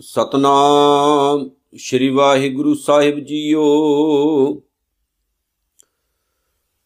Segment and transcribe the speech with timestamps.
[0.00, 3.62] ਸਤਨਾਮ ਸ਼੍ਰੀ ਵਾਹਿਗੁਰੂ ਸਾਹਿਬ ਜੀਓ।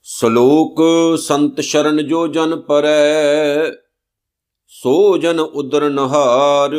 [0.03, 0.83] ਸ਼ਲੋਕ
[1.19, 3.71] ਸੰਤ ਸ਼ਰਨ ਜੋ ਜਨ ਪਰੈ,
[4.67, 6.71] ਸੋ ਜਨ ਉਦਰ ਨਹਾਰ।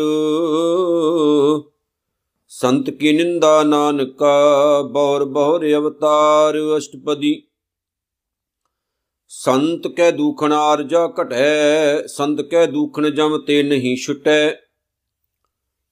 [2.48, 7.48] ਸੰਤ ਕੀ ਨਿੰਦਾ ਨਾਨਕਾ, ਬੌਰ ਬੌਰ ਅਵਤਾਰ ਅਸ਼ਟਪਦੀ।
[9.30, 14.52] ਸੰਤ ਕੈ ਦੂਖਣ ਆਰਜਾ ਘਟੈ, ਸੰਤ ਕੈ ਦੂਖਣ ਜਮ ਤੇ ਨਹੀਂ ਛੁਟੈ।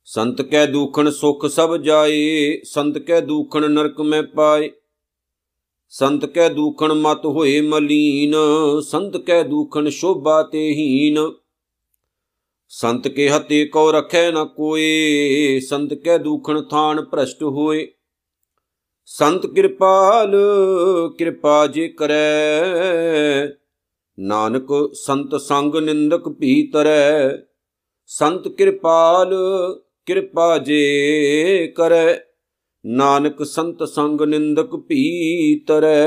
[0.06, 4.72] ਸੰਤ ਕੈ ਦੂਖਣ ਸੁਖ ਸਭ ਜਾਏ, ਸੰਤ ਕੈ ਦੂਖਣ ਨਰਕ ਮੈਂ ਪਾਏ।
[5.90, 8.36] ਸੰਤ ਕੈ ਦੂਖਣ ਮਤ ਹੋਏ ਮਲੀਨ,
[8.82, 11.32] ਸੰਤ ਕੈ ਦੂਖਣ ਸ਼ੋਭਾ ਤੇ ਹੀਨ।
[12.70, 17.92] ਸੰਤ ਕੇ ਹਤੇ ਕੋ ਰਖੈ ਨ ਕੋਏ, ਸੰਤ ਕੈ ਦੂਖਣ ਥਾਨ ਭ੍ਰਸ਼ਟ ਹੋਏ।
[19.06, 20.36] ਸੰਤ ਕਿਰਪਾਲ,
[21.18, 23.48] ਕਿਰਪਾ ਜੇ ਕਰੈ।
[24.20, 27.38] ਨਾਨਕ ਸੰਤ ਸੰਗ ਨਿੰਦਕ ਭੀਤਰੈ।
[28.08, 29.34] ਸੰਤ ਕਿਰਪਾਲ,
[30.06, 32.16] ਕਿਰਪਾ ਜੇ ਕਰੈ।
[32.86, 36.02] ਨਾਨਕ ਸੰਤ ਸੰਗ ਨਿੰਦਕ ਭੀਤਰੈ।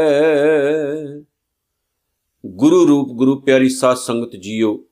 [2.47, 4.85] ਗੁਰੂ ਰੂਪ, ਗੁਰੂ ਪਿਆਰੀ ਸਾਧ ਸੰਗਤ ਜੀਓ,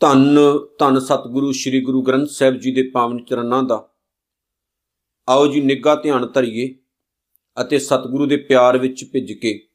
[0.00, 0.38] ਧੰਨ
[0.78, 3.89] ਧੰਨ ਸਤਿਗੁਰੂ, ਸ੍ਰੀ ਗੁਰੂ ਗ੍ਰੰਥ ਸਾਹਿਬ ਜੀ ਦੇ ਪਾਵਨ ਚਰਨਾਂ ਦਾ
[5.30, 6.74] ਆਓ ਜੀ ਨਿੱਘਾ ਧਿਆਨ ਧਰਿਏ
[7.60, 9.68] ਅਤੇ ਸਤਿਗੁਰੂ ਦੇ ਪਿਆਰ ਵਿੱਚ ਭਿੱਜ ਕੇ।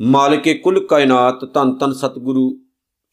[0.00, 2.60] ਮਾਲਕੇ ਕੁੱਲ ਕਾਇਨਾਤ ਧੰਨ ਧੰਨ ਸਤਿਗੁਰੂ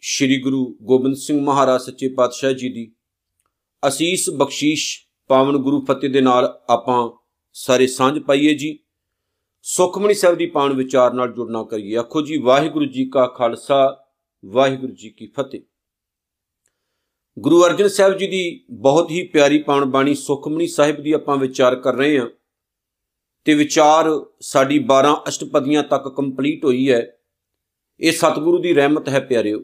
[0.02, 2.92] ਸ੍ਰੀ ਗੁਰੂ ਗੋਬਿੰਦ ਸਿੰਘ ਮਹਾਰਾਜ ਸੱਚੇ ਪਾਤਸ਼ਾਹ ਜੀ ਦੀ।
[3.88, 7.10] ਅਸੀਸ ਬਖਸ਼ੀਸ਼ ਪਾਵਨ ਗੁਰੂ ਫਤਿਹ ਦੇ ਨਾਲ ਆਪਾਂ
[7.54, 8.80] ਸਾਰੇ ਸਾਂਝ ਪਾਈਏ ਜੀ।
[9.62, 14.06] ਸੁਖਮਨੀ ਸਾਹਿਬ ਦੀ ਪਾਵਨ ਵਿਚਾਰ ਨਾਲ ਜੁੜਨਾ ਕਰੀਏ। ਆਖੋ ਜੀ, ਵਾਹਿਗੁਰੂ ਜੀ ਕਾ ਖਾਲਸਾ,
[14.46, 15.62] ਵਾਹਿਗੁਰੂ ਜੀ ਕੀ ਫਤਿਹ।
[17.40, 21.76] ਗੁਰੂ ਅਰਜਨ ਸਾਹਿਬ ਜੀ ਦੀ ਬਹੁਤ ਹੀ ਪਿਆਰੀ ਪਾਵਨ ਬਾਣੀ ਸੁਖਮਨੀ ਸਾਹਿਬ ਦੀ ਆਪਾਂ ਵਿਚਾਰ
[21.76, 22.30] ਕਰ ਰਹੇ ਹਾਂ
[23.46, 27.18] ਤੇ ਵਿਚਾਰ ਸਾਡੀ 12 ਅਸ਼ਟਪਦੀਆਂ ਤੱਕ ਕੰਪਲੀਟ ਹੋਈ ਹੈ।
[28.00, 29.64] ਇਹ ਸਤਿਗੁਰੂ ਦੀ ਰਹਿਮਤ ਹੈ ਪਿਆਰਿਓ।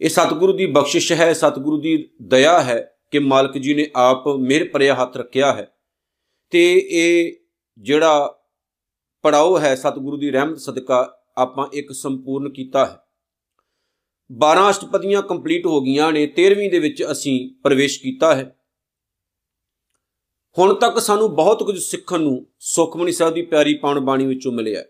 [0.00, 4.68] ਇਹ ਸਤਿਗੁਰੂ ਦੀ ਬਖਸ਼ਿਸ਼ ਹੈ, ਸਤਿਗੁਰੂ ਦੀ ਦਇਆ ਹੈ ਕਿ ਮਾਲਕ ਜੀ ਨੇ ਆਪ ਮਿਹਰ
[4.68, 5.74] ਭਰਿਆ ਹੱਥ ਰੱਖਿਆ ਹੈ।
[6.50, 7.36] ਤੇ ਇਹ
[7.78, 8.38] ਜਿਹੜਾ
[9.22, 13.11] ਪੜਾਓ ਹੈ, ਸਤਿਗੁਰੂ ਦੀ ਰਹਿਮਤ ਸਦਕਾ ਆਪਾਂ ਇੱਕ ਸੰਪੂਰਨ ਕੀਤਾ ਹੈ।
[14.32, 18.44] 12 ਅਸ਼ਟਪਦੀਆਂ ਕੰਪਲੀਟ ਹੋ ਗਈਆਂ ਨੇ 13ਵੀਂ ਦੇ ਵਿੱਚ ਅਸੀਂ ਪ੍ਰਵੇਸ਼ ਕੀਤਾ ਹੈ।
[20.56, 24.82] ਹੁਣ ਤੱਕ ਸਾਨੂੰ ਬਹੁਤ ਕੁਝ ਸਿੱਖਣ ਨੂੰ ਸੁਖਮਨੀ ਸਾਹਿਬ ਦੀ ਪਿਆਰੀ ਪਾਉਣ ਬਾਣੀ ਵਿੱਚੋਂ ਮਿਲਿਆ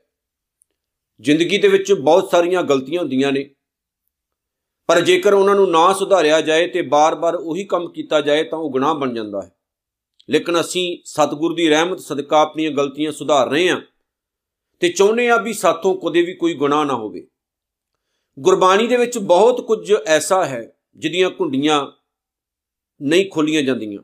[1.21, 3.49] ਜ਼ਿੰਦਗੀ ਦੇ ਵਿੱਚ ਬਹੁਤ ਸਾਰੀਆਂ ਗਲਤੀਆਂ ਹੁੰਦੀਆਂ ਨੇ,
[4.89, 8.71] ਪਰ ਜੇਕਰ ਉਹਨਾਂ ਨੂੰ ਨਾ ਸੁਧਾਰਿਆ ਜਾਏ ਤੇ ਬਾਰ-ਬਾਰ ਉਹੀ ਕੰਮ ਕੀਤਾ ਜਾਏ ਤਾਂ ਉਹ
[8.71, 9.51] ਗੁਨਾਹ ਬਣ ਜਾਂਦਾ ਹੈ।
[10.29, 13.81] ਲੇਕਿਨ ਅਸੀਂ ਸਤਿਗੁਰ ਦੀ ਰਹਿਮਤ, ਸਦਕਾ ਆਪਣੀਆਂ ਗਲਤੀਆਂ ਸੁਧਾਰ ਰਹੇ ਹਾਂ
[14.81, 17.27] ਤੇ ਚਾਹੁੰਦੇ ਆ ਵੀ ਸਾਥੋਂ ਕਦੇ ਵੀ ਕੋਈ ਗੁਨਾਹ ਨਾ ਹੋਵੇ।
[18.39, 21.87] ਗੁਰਬਾਣੀ ਦੇ ਵਿੱਚ ਬਹੁਤ ਕੁਝ ਐਸਾ ਹੈ ਜਿਹਦੀਆਂ ਕੁੰਡੀਆਂ
[23.03, 24.03] ਨਹੀਂ ਖੋਲੀਆਂ ਜਾਂਦੀਆਂ।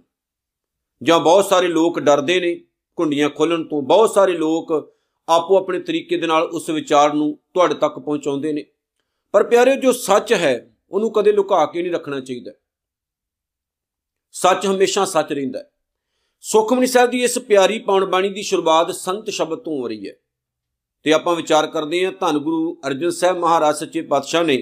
[1.03, 2.61] ਜਾਂ ਬਹੁਤ ਸਾਰੇ ਲੋਕ ਡਰਦੇ ਨੇ
[2.97, 4.97] ਕੁੰਡੀਆਂ ਖੋਲਣ ਤੋਂ। ਬਹੁਤ ਸਾਰੇ ਲੋਕ
[5.29, 8.65] ਆਪੋ ਆਪਣੇ ਤਰੀਕੇ ਦੇ ਨਾਲ ਉਸ ਵਿਚਾਰ ਨੂੰ ਤੁਹਾਡੇ ਤੱਕ ਪਹੁੰਚਾਉਂਦੇ ਨੇ।
[9.33, 12.53] ਪਰ ਪਿਆਰਿਓ, ਜੋ ਸੱਚ ਹੈ, ਉਹਨੂੰ ਕਦੇ ਲੁਕਾ ਕੇ ਨਹੀਂ ਰੱਖਣਾ ਚਾਹੀਦਾ।
[14.33, 15.71] ਸੱਚ ਹਮੇਸ਼ਾ ਸੱਚ ਰਹਿੰਦਾ ਹੈ।
[16.41, 20.13] ਸੁਖਮਨੀ ਸਾਹਿਬ ਦੀ ਇਸ ਪਿਆਰੀ ਪਾਉਣ ਬਾਣੀ ਦੀ ਸ਼ੁਰੂਆਤ ਸੰਤ ਸ਼ਬਦ ਤੋਂ ਹੋ ਰਹੀ ਹੈ।
[21.09, 24.57] ਤੇ ਆਪਾਂ ਵਿਚਾਰ ਕਰਦੇ ਹਾਂ, ਧੰਨ ਗੁਰੂ ਅਰਜਨ ਸਾਹਿਬ ਮਹਾਰਾਜ, ਸੱਚੇ ਪਾਤਸ਼ਾਹ ਨੇ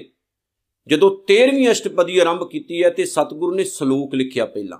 [0.87, 4.77] ਜਦੋਂ 13ਵੀਂ ਅਸ਼ਟਪਦੀ ਆਰੰਭ ਕੀਤੀ ਹੈ ਤੇ ਸਤਿਗੁਰੂ ਨੇ ਸ਼ਲੋਕ ਲਿਖਿਆ ਪਹਿਲਾਂ।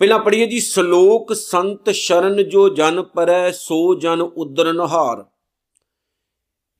[0.00, 5.24] ਪਹਿਲਾਂ ਪੜ੍ਹੀਏ ਜੀ, ਸ਼ਲੋਕ ਸੰਤ ਸ਼ਰਨ ਜੋ ਜਨ ਪਰੈ, ਸੋ ਜਨ ਉਦਰ ਨਹਾਰ।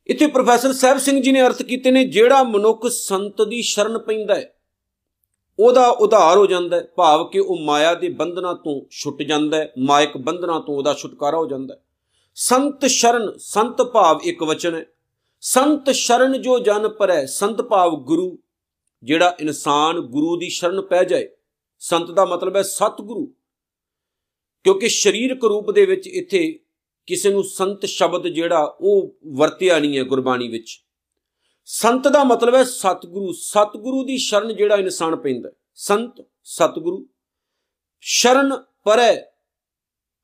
[0.06, 4.34] ਇੱਥੇ ਪ੍ਰੋਫੈਸਰ ਸਾਹਿਬ ਸਿੰਘ ਜੀ ਨੇ ਅਰਥ ਕੀਤੇ ਨੇ, ਜਿਹੜਾ ਮਨੁੱਖ ਸੰਤ ਦੀ ਸ਼ਰਨ ਪੈਂਦਾ
[4.34, 4.52] ਹੈ,
[5.58, 9.72] ਉਹਦਾ ਉਧਾਰ ਹੋ ਜਾਂਦਾ ਹੈ, ਭਾਵ ਕਿ ਉਹ ਮਾਇਆ ਦੇ ਬੰਧਨਾਂ ਤੋਂ ਛੁੱਟ ਜਾਂਦਾ ਹੈ,
[9.78, 11.80] ਮਾਇਕ ਬੰਧਨਾਂ ਤੋਂ ਉਹਦਾ ਛੁਟਕਾਰਾ ਹੋ ਜਾਂਦਾ ਹੈ।
[12.34, 14.86] ਸੰਤ ਸ਼ਰਨ, ਸੰਤ ਭਾਵ ਇੱਕ ਵਚਨ ਹੈ।
[15.40, 18.38] ਸੰਤ ਸ਼ਰਨ ਜੋ ਜਨ ਪਰੈ, ਸੰਤ ਭਾਵ ਗੁਰੂ।
[19.02, 21.28] ਜਿਹੜਾ ਇਨਸਾਨ ਗੁਰੂ ਦੀ ਸ਼ਰਨ ਪੈ ਜਾਏ,
[21.78, 23.34] ਸੰਤ ਦਾ ਮਤਲਬ ਹੈ ਸਤਿਗੁਰੂ।
[24.64, 26.58] ਕਿਉਂਕਿ ਸਰੀਰਕ ਰੂਪ ਦੇ ਵਿੱਚ ਇੱਥੇ
[27.06, 30.84] ਕਿਸੇ ਨੂੰ ਸੰਤ ਸ਼ਬਦ ਜਿਹੜਾ ਉਹ ਵਰਤਿਆ ਨਹੀਂ ਹੈ ਗੁਰਬਾਣੀ ਵਿੱਚ।
[31.64, 37.08] ਸੰਤ ਦਾ ਮਤਲਬ ਹੈ ਸਤਿਗੁਰੂ। ਸਤਿਗੁਰੂ ਦੀ ਸ਼ਰਨ ਜਿਹੜਾ ਇਨਸਾਨ ਪੈਂਦਾ ਸੰਤ, ਸਤਿਗੁਰੂ।
[38.00, 39.31] ਸ਼ਰਨ ਪਰੈ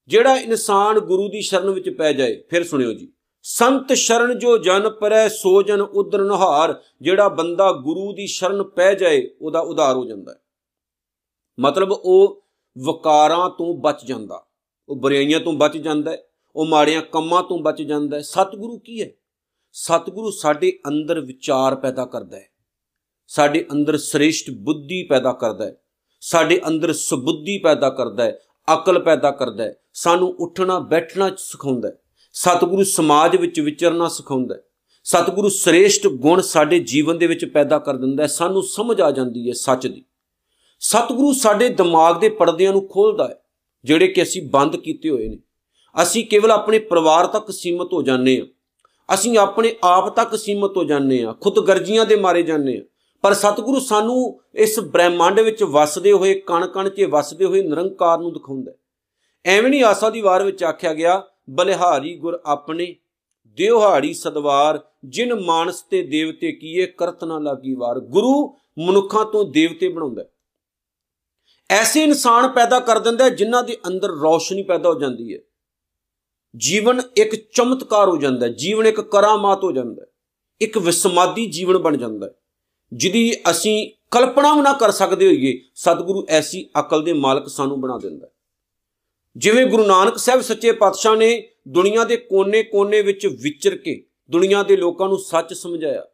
[0.09, 4.91] ਜਿਹੜਾ ਇਨਸਾਨ ਗੁਰੂ ਦੀ ਸ਼ਰਨ ਵਿੱਚ ਪੈ ਜਾਏ, ਫਿਰ ਸੁਣਿਓ ਜੀ। ਸੰਤ ਸ਼ਰਨ ਜੋ ਜਨ
[4.91, 10.05] ਪਰੈ, ਸੋ ਜਨ ਉਦਰ ਨਹਾਰ। ਜਿਹੜਾ ਬੰਦਾ ਗੁਰੂ ਦੀ ਸ਼ਰਨ ਪੈ ਜਾਏ, ਉਹਦਾ ਉਧਾਰ ਹੋ
[10.05, 10.39] ਜਾਂਦਾ ਹੈ।
[11.61, 12.45] ਮਤਲਬ ਉਹ
[12.85, 14.47] ਵਕਾਰਾਂ ਤੋਂ ਬਚ ਜਾਂਦਾ।
[14.89, 16.23] ਉਹ ਬੁਰਾਈਆਂ ਤੋਂ ਬਚ ਜਾਂਦਾ ਹੈ।
[16.57, 19.11] ਉਹ ਮਾੜੀਆਂ ਕੰਮਾਂ ਤੋਂ ਬਚ ਜਾਂਦਾ ਹੈ। ਸਤਿਗੁਰੂ ਕੀ ਹੈ?
[19.73, 22.49] ਸਤਿਗੁਰੂ ਸਾਡੇ ਅੰਦਰ ਵਿਚਾਰ ਪੈਦਾ ਕਰਦਾ ਹੈ।
[23.27, 25.77] ਸਾਡੇ ਅੰਦਰ ਸ੍ਰੇਸ਼ਟ ਬੁੱਧੀ ਪੈਦਾ ਕਰਦਾ ਹੈ।
[26.21, 28.41] ਸਾਡੇ ਅੰਦਰ ਸੁਬੁੱਧੀ ਪੈਦਾ ਕਰਦਾ ਹੈ।
[28.75, 31.99] ਅਕਲ ਪੈਦਾ ਕਰਦਾ ਹੈ। ਸਾਨੂੰ ਉੱਠਣਾ, ਬੈਠਣਾ ਸਿਖਾਉਂਦਾ ਹੈ।
[32.33, 34.61] ਸਤਿਗੁਰੂ ਸਮਾਜ ਵਿੱਚ ਵਿਚਰਨਾ ਸਿਖਾਉਂਦਾ ਹੈ।
[35.05, 39.49] ਸਤਿਗੁਰੂ ਸ੍ਰੇਸ਼ਟ ਗੁਣ ਸਾਡੇ ਜੀਵਨ ਦੇ ਵਿੱਚ ਪੈਦਾ ਕਰ ਦਿੰਦਾ ਹੈ। ਸਾਨੂੰ ਸਮਝ ਆ ਜਾਂਦੀ
[39.49, 40.05] ਹੈ ਸੱਚ ਦੀ।
[40.81, 43.43] ਸਤਿਗੁਰੂ ਸਾਡੇ ਦਿਮਾਗ ਦੇ ਪਰਦਿਆਂ ਨੂੰ ਖੋਲਦਾ ਹੈ,
[43.85, 45.39] ਜਿਹੜੇ ਕਿ ਅਸੀਂ ਬੰਦ ਕੀਤੇ ਹੋਏ ਨੇ।
[46.03, 48.47] ਅਸੀਂ ਕੇਵਲ ਆਪਣੇ ਪਰਿਵਾਰ ਤੱਕ ਸੀਮਤ ਹੋ ਜਾਂਦੇ ਹਾਂ।
[49.15, 52.85] ਅਸੀਂ ਆਪਣੇ ਆਪ ਤੱਕ ਸੀਮਤ ਹੋ ਜਾਂਦੇ ਹਾਂ। ਖੁਦਗਰਜ਼ੀਆਂ ਦੇ ਮਾਰੇ ਜਾਂਦੇ ਹਾਂ।
[53.23, 58.33] ਪਰ ਸਤਿਗੁਰੂ ਸਾਨੂੰ ਇਸ ਬ੍ਰਹਿਮੰਡ ਵਿੱਚ ਵਸਦੇ ਹੋਏ ਕਣ ਕਣ 'ਚ ਵਸਦੇ ਹੋਏ ਨਿਰੰਕਾਰ ਨੂੰ
[58.33, 58.73] ਦਿਖਾਉਂਦਾ
[59.47, 62.97] ਐਵੇਂ ਨਹੀਂ ਆਸਾ ਦੀ ਵਾਰ ਵਿੱਚ ਆਖਿਆ ਗਿਆ, ਬਲਿਹਾਰੀ ਗੁਰ ਆਪਣੇ
[63.47, 69.89] ਦਿਵਹਾੜੀ ਸਦਵਾਰ, ਜਿਨ ਮਾਨਸ ਤੇ ਦੇਵਤੇ ਕੀਏ ਕਰਤ ਨਾ ਲਾਗੀ ਵਾਰ। ਗੁਰੂ ਮਨੁੱਖਾਂ ਤੋਂ ਦੇਵਤੇ
[69.89, 70.25] ਬਣਾਉਂਦਾ
[71.71, 75.39] ਐਸੇ ਇਨਸਾਨ ਪੈਦਾ ਕਰ ਦਿੰਦਾ ਜਿਨ੍ਹਾਂ ਦੇ ਅੰਦਰ ਰੌਸ਼ਨੀ ਪੈਦਾ ਹੋ ਜਾਂਦੀ ਹੈ।
[76.57, 80.07] ਜੀਵਨ ਇੱਕ ਚਮਤਕਾਰ ਹੋ ਜਾਂਦਾ ਜੀਵਨ ਇੱਕ ਕਰਾਮਾਤ ਹੋ ਜਾਂਦਾ
[80.61, 82.31] ਇੱਕ ਵਿਸਮਾਦੀ ਜੀਵਨ ਬਣ ਜਾਂਦਾ
[82.93, 87.99] ਜਿਹਦੀ ਅਸੀਂ ਕਲਪਨਾ ਵੀ ਨਾ ਕਰ ਸਕਦੇ ਹੋਈਏ, ਸਤਿਗੁਰੂ ਐਸੀ ਅਕਲ ਦੇ ਮਾਲਕ ਸਾਨੂੰ ਬਣਾ
[87.99, 88.29] ਦਿੰਦਾ
[89.37, 94.77] ਜਿਵੇਂ ਗੁਰੂ ਨਾਨਕ ਸਾਹਿਬ ਸੱਚੇ ਪਾਤਸ਼ਾਹ ਨੇ ਦੁਨੀਆ ਦੇ ਕੋਨੇ-ਕੋਨੇ ਵਿੱਚ ਵਿਚਰ ਕੇ ਦੁਨੀਆ ਦੇ
[94.77, 96.07] ਲੋਕਾਂ ਨੂੰ ਸੱਚ ਸਮਝਾਇਆ,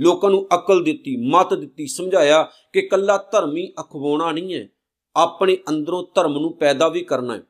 [0.00, 4.68] ਲੋਕਾਂ ਨੂੰ ਅਕਲ ਦਿੱਤੀ, ਮਤ ਦਿੱਤੀ, ਸਮਝਾਇਆ ਕਿ ਕੱਲਾ ਧਰਮੀ ਅਖਵਾਉਣਾ ਨਹੀਂ ਹੈ,
[5.16, 7.42] ਆਪਣੇ ਅੰਦਰੋਂ ਧਰਮ ਨੂੰ ਪੈਦਾ ਵੀ ਕਰਨਾ ਹੈ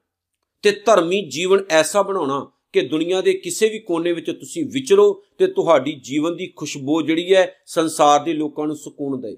[0.63, 5.47] ਤੇ ਧਰਮੀ ਜੀਵਨ ਐਸਾ ਬਣਾਉਣਾ ਕਿ ਦੁਨੀਆ ਦੇ ਕਿਸੇ ਵੀ ਕੋਨੇ ਵਿੱਚ ਤੁਸੀਂ ਵਿਚਰੋ ਤੇ
[5.47, 9.37] ਤੁਹਾਡੀ ਜੀਵਨ ਦੀ ਖੁਸ਼ਬੂ ਜਿਹੜੀ ਹੈ ਸੰਸਾਰ ਦੇ ਲੋਕਾਂ ਨੂੰ ਸਕੂਨ ਦੇ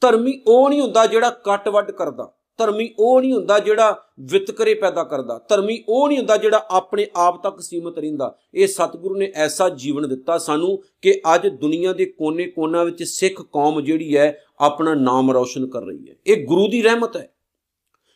[0.00, 5.04] ਧਰਮੀ ਉਹ ਨਹੀਂ ਹੁੰਦਾ ਜਿਹੜਾ ਕੱਟ ਵੱਡ ਕਰਦਾ। ਧਰਮੀ ਉਹ ਨਹੀਂ ਹੁੰਦਾ ਜਿਹੜਾ ਵਿਤਕਰੇ ਪੈਦਾ
[5.04, 9.68] ਕਰਦਾ। ਧਰਮੀ ਉਹ ਨਹੀਂ ਹੁੰਦਾ ਜਿਹੜਾ ਆਪਣੇ ਆਪ ਤੱਕ ਸੀਮਤ ਰਹਿੰਦਾ। ਇਹ ਸਤਿਗੁਰੂ ਨੇ ਐਸਾ
[9.68, 15.32] ਜੀਵਨ ਦਿੱਤਾ ਸਾਨੂੰ ਕਿ ਅੱਜ ਦੁਨੀਆ ਦੇ ਕੋਨੇ-ਕੋਨਾ ਵਿੱਚ ਸਿੱਖ ਕੌਮ ਜਿਹੜੀ ਹੈ ਆਪਣਾ ਨਾਮ
[15.32, 17.32] ਰੌਸ਼ਨ ਕਰ ਰਹੀ ਹੈ। ਇਹ ਗੁਰੂ ਦੀ ਰਹਿਮਤ ਹੈ।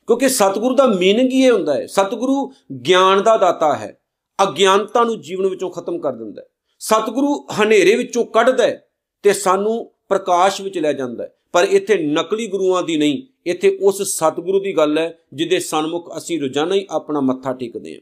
[0.07, 2.53] ਕਿਉਂਕਿ ਸਤਿਗੁਰੂ ਦਾ ਮੀਨਿੰਗ ਹੀ ਇਹ ਹੁੰਦਾ ਹੈ। ਸਤਿਗੁਰੂ
[2.89, 4.00] ਗਿਆਨ ਦਾ ਦਾਤਾ ਹੈ।
[4.43, 6.47] ਅਗਿਆਨਤਾ ਨੂੰ ਜੀਵਨ ਵਿੱਚੋਂ ਖਤਮ ਕਰ ਦਿੰਦਾ ਹੈ।
[6.79, 8.89] ਸਤਿਗੁਰੂ ਹਨੇਰੇ ਵਿੱਚੋਂ ਕੱਢਦਾ ਹੈ
[9.23, 14.03] ਤੇ ਸਾਨੂੰ ਪ੍ਰਕਾਸ਼ ਵਿੱਚ ਲੈ ਜਾਂਦਾ ਹੈ। ਪਰ ਇੱਥੇ ਨਕਲੀ ਗੁਰੂਆਂ ਦੀ ਨਹੀਂ, ਇੱਥੇ ਉਸ
[14.03, 18.01] ਸਤਿਗੁਰੂ ਦੀ ਗੱਲ ਹੈ, ਜਿਹਦੇ ਸਨਮੁਖ ਅਸੀਂ ਰੋਜ਼ਾਨਾ ਹੀ ਆਪਣਾ ਮੱਥਾ ਟੇਕਦੇ ਹਾਂ।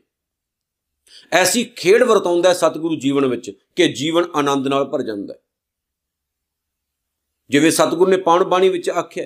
[1.32, 5.38] ਐਸੀ ਖੇਡ ਵਰਤਾਉਂਦਾ ਹੈ ਸਤਿਗੁਰੂ ਜੀਵਨ ਵਿੱਚ ਕਿ ਜੀਵਨ ਆਨੰਦ ਨਾਲ ਭਰ ਜਾਂਦਾ ਹੈ।
[7.50, 9.25] ਜਿਵੇਂ ਸਤਿਗੁਰੂ ਨੇ ਪਾਉਣ ਬਾਣੀ ਵਿੱਚ ਆਖਿਆ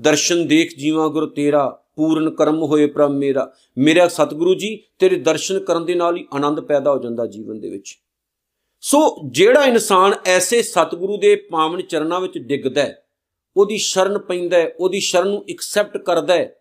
[0.00, 5.58] ਦਰਸ਼ਨ ਦੇਖ ਜੀਵਾਂ ਗੁਰ ਤੇਰਾ ਪੂਰਨ ਕਰਮ ਹੋਏ ਪ੍ਰਭ ਮੇਰਾ। ਮੇਰਾ ਸਤਿਗੁਰੂ ਜੀ, ਤੇਰੇ ਦਰਸ਼ਨ
[5.60, 7.98] ਕਰਨ ਦੇ ਨਾਲ ਹੀ ਆਨੰਦ ਪੈਦਾ ਹੋ ਜਾਂਦਾ ਜੀਵਨ ਦੇ ਵਿੱਚ।
[8.82, 9.00] ਸੋ
[9.30, 12.96] ਜਿਹੜਾ ਇਨਸਾਨ ਐਸੇ ਸਤਿਗੁਰੂ ਦੇ ਪਾਵਨ ਚਰਨਾਂ ਵਿੱਚ ਡਿੱਗਦਾ ਹੈ,
[13.56, 16.54] ਉਹਦੀ ਸ਼ਰਨ ਪੈਂਦਾ ਹੈ, ਉਹਦੀ ਸ਼ਰਨ ਨੂੰ ਐਕਸੈਪਟ ਕਰਦਾ ਹੈ,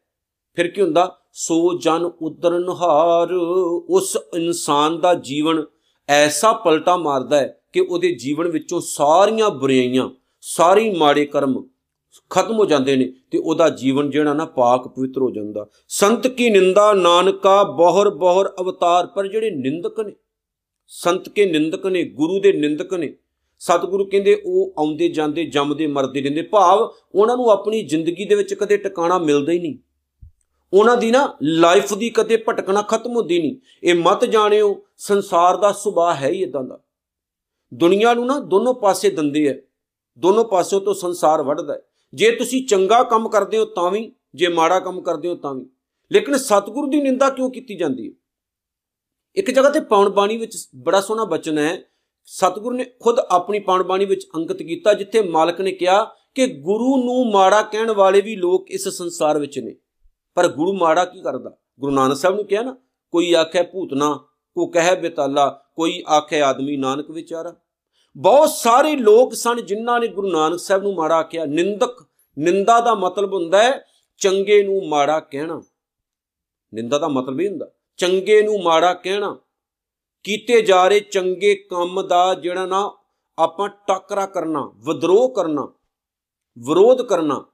[0.58, 1.16] ਫਿਰ ਕੀ ਹੁੰਦਾ?
[1.34, 5.64] ਸੋ ਜਨ ਉਦਰਨ ਹਾਰ ਉਸ ਇਨਸਾਨ ਦਾ ਜੀਵਨ
[6.10, 10.10] ਐਸਾ ਪਲਟਾ ਮਾਰਦਾ ਹੈ ਕਿ ਉਹਦੇ ਜੀਵਨ ਵਿੱਚੋਂ ਸਾਰੀਆਂ ਬੁਰਾਈਆਂ,
[10.42, 11.64] ਸਾਰੀ ਮਾੜੇ ਕਰਮ
[12.30, 16.50] ਖਤਮ ਹੋ ਜਾਂਦੇ ਨੇ ਤੇ ਉਹਦਾ ਜੀਵਨ ਜਿਹੜਾ ਨਾ ਪਾਕ ਪਵਿੱਤਰ ਹੋ ਜਾਂਦਾ। ਸੰਤ ਕੀ
[16.50, 20.14] ਨਿੰਦਾ, ਨਾਨਕਾ ਬਹੁਰ ਬਹੁਰ ਅਵਤਾਰ, ਪਰ ਜਿਹੜੇ ਨਿੰਦਕ ਨੇ,
[20.88, 23.16] ਸੰਤ ਕੇ ਨਿੰਦਕ ਨੇ, ਗੁਰੂ ਦੇ ਨਿੰਦਕ ਨੇ,
[23.60, 28.54] ਸਤਿਗੁਰੂ ਕਹਿੰਦੇ ਉਹ ਆਉਂਦੇ ਜਾਂਦੇ, ਜੰਮਦੇ ਮਰਦੇ ਰਹਿੰਦੇ, ਭਾਵ ਉਹਨਾਂ ਨੂੰ ਆਪਣੀ ਜ਼ਿੰਦਗੀ ਦੇ ਵਿੱਚ
[28.54, 29.78] ਕਦੇ ਟਿਕਾਣਾ ਮਿਲਦਾ ਹੀ ਨਹੀਂ।
[30.74, 35.72] ਉਹਨਾਂ ਦੀ ਨਾ ਲਾਈਫ ਦੀ ਕਦੇ ਭਟਕਣਾ ਖਤਮ ਹੁੰਦੀ ਨਹੀਂ। ਇਹ ਮਤ ਜਾਣਿਓ, ਸੰਸਾਰ ਦਾ
[35.72, 36.80] ਸੁਭਾਅ ਹੈ ਹੀ ਇਦਾਂ ਦਾ।
[37.74, 39.54] ਦੁਨੀਆ ਨੂੰ ਨਾ ਦੋਨੋਂ ਪਾਸੇ ਦੰਦੇ ਐ
[40.18, 41.82] ਦੋਨੋਂ ਪਾਸਿਓਂ ਤੋਂ ਸੰਸਾਰ ਵੱਢਦਾ ਹੈ।
[42.14, 45.70] ਜੇ ਤੁਸੀਂ ਚੰਗਾ ਕੰਮ ਕਰਦੇ ਹੋ ਤਾਂ ਵੀ, ਜੇ ਮਾੜਾ ਕੰਮ ਕਰਦੇ ਹੋ ਤਾਂ ਵੀ।
[46.12, 48.14] ਲੇਕਿਨ ਸਤਿਗੁਰੂ ਦੀ ਨਿੰਦਾ ਕਿਉਂ ਕੀਤੀ ਜਾਂਦੀ ਹੈ?
[49.36, 51.82] ਇੱਕ ਜਗ੍ਹਾ ਤੇ ਪੌਣ ਬਾਣੀ ਵਿੱਚ ਬੜਾ ਸੋਹਣਾ ਬਚਨ ਹੈ,
[52.26, 56.04] ਸਤਿਗੁਰੂ ਨੇ ਖੁਦ ਆਪਣੀ ਪੌਣ ਬਾਣੀ ਵਿੱਚ ਅੰਕਿਤ ਕੀਤਾ, ਜਿੱਥੇ ਮਾਲਕ ਨੇ ਕਿਹਾ
[56.36, 59.76] ਕਿ ਗੁਰੂ ਨੂੰ ਮਾੜਾ ਕਹਿਣ ਵਾਲੇ ਵੀ ਲੋਕ ਇਸ ਸੰਸਾਰ ਵਿੱਚ ਨੇ।
[60.36, 61.58] ਪਰ ਗੁਰੂ ਮਾੜਾ ਕੀ ਕਰਦਾ?
[61.80, 62.78] ਗੁਰੂ ਨਾਨਕ ਸਾਹਿਬ ਨੂੰ ਕਿਹਾ ਨਾ,
[63.12, 64.20] ਕੋਈ ਆਖੇ ਭੂਤਨਾ
[64.54, 67.56] ਕੋ ਕਹੇ ਬਿਤਾਲਾ, ਕੋਈ ਆਖੇ ਆਦਮੀ ਨਾਨਕ ਵਿਚਾਰਾ।
[68.18, 72.06] ਬਹੁਤ ਸਾਰੇ ਲੋਕ ਸਨ ਜਿਨ੍ਹਾਂ ਨੇ ਗੁਰੂ ਨਾਨਕ ਸਾਹਿਬ ਨੂੰ ਮਾੜਾ ਕਿਹਾ। ਨਿੰਦਕ,
[72.40, 73.86] ਨਿੰਦਾ ਦਾ ਮਤਲਬ ਹੁੰਦਾ ਹੈ
[74.18, 75.64] ਚੰਗੇ ਨੂੰ ਮਾੜਾ ਕਹਿਣਾ।
[76.74, 77.68] ਨਿੰਦਾ ਦਾ ਮਤਲਬ ਇਹ ਹੁੰਦਾ।
[77.98, 79.40] ਚੰਗੇ ਨੂੰ ਮਾੜਾ ਕਹਿਣਾ।
[80.24, 82.98] ਕੀਤੇ ਜਾ ਰਹੇ ਚੰਗੇ ਕੰਮ ਦਾ ਜਿਹੜਾ ਨਾ
[83.40, 85.74] ਆਪਾਂ ਟੱਕਰਾ ਕਰਨਾ, ਵਿਦਰੋਹ ਕਰਨਾ,
[86.60, 87.46] ਵਿਰੋਧ ਕਰਨਾ।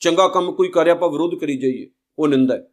[0.00, 2.68] ਚੰਗਾ ਕੰਮ ਕੋਈ ਕਰੇ, ਆਪਾਂ ਵਿਰੋਧ ਕਰੀ ਜਾਈਏ। ਉਹ ਨਿੰਦਾ ਹੈ।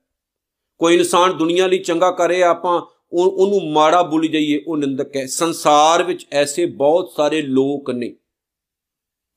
[0.78, 6.04] ਕੋਈ ਇਨਸਾਨ ਦੁਨੀਆ ਲਈ ਚੰਗਾ ਕਰੇ, ਆਪਾਂ ਉਹਨੂੰ ਮਾੜਾ ਬੋਲੀ ਜਾਈਏ, ਉਹ ਨਿੰਦਕ ਹੈ। ਸੰਸਾਰ
[6.04, 8.16] ਵਿੱਚ ਐਸੇ ਬਹੁਤ ਸਾਰੇ ਲੋਕ ਨੇ,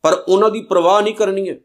[0.05, 1.59] ਪਰ ਉਹਨਾਂ ਦੀ ਪ੍ਰਵਾਹ ਨਹੀਂ ਕਰਨੀ ਹੈ।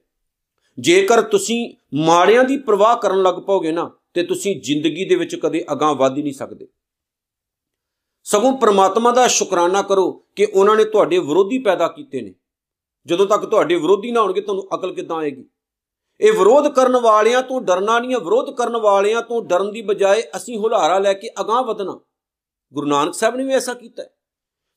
[0.78, 5.64] ਜੇਕਰ ਤੁਸੀਂ ਮਾੜਿਆਂ ਦੀ ਪ੍ਰਵਾਹ ਕਰਨ ਲੱਗ ਪਾਓਗੇ ਨਾ, ਤੇ ਤੁਸੀਂ ਜ਼ਿੰਦਗੀ ਦੇ ਵਿੱਚ ਕਦੇ
[5.72, 6.68] ਅਗਾਹ ਵਧ ਹੀ ਨਹੀਂ ਸਕਦੇ।
[8.26, 12.34] ਸਗੋਂ ਪ੍ਰਮਾਤਮਾ ਦਾ ਸ਼ੁਕਰਾਨਾ ਕਰੋ ਕਿ ਉਹਨਾਂ ਨੇ ਤੁਹਾਡੇ ਵਿਰੋਧੀ ਪੈਦਾ ਕੀਤੇ ਨੇ।
[13.06, 15.46] ਜਦੋਂ ਤੱਕ ਤੁਹਾਡੇ ਵਿਰੋਧੀ ਨਾ ਹੋਣਗੇ, ਤੁਹਾਨੂੰ ਅਕਲ ਕਿੱਦਾਂ ਆਏਗੀ?
[16.22, 20.24] ਇਹ ਵਿਰੋਧ ਕਰਨ ਵਾਲਿਆਂ ਤੋਂ ਡਰਨਾ ਨਹੀਂ ਹੈ, ਵਿਰੋਧ ਕਰਨ ਵਾਲਿਆਂ ਤੋਂ ਡਰਨ ਦੀ ਬਜਾਏ
[20.36, 22.00] ਅਸੀਂ ਹੁਲਾਰਾ ਲੈ ਕੇ ਅਗਾਹ ਵਧਣਾ।
[22.74, 24.10] ਗੁਰੂ ਨਾਨਕ ਸਾਹਿਬ ਨੇ ਵੀ ਐਸਾ ਕੀਤਾ ਹੈ।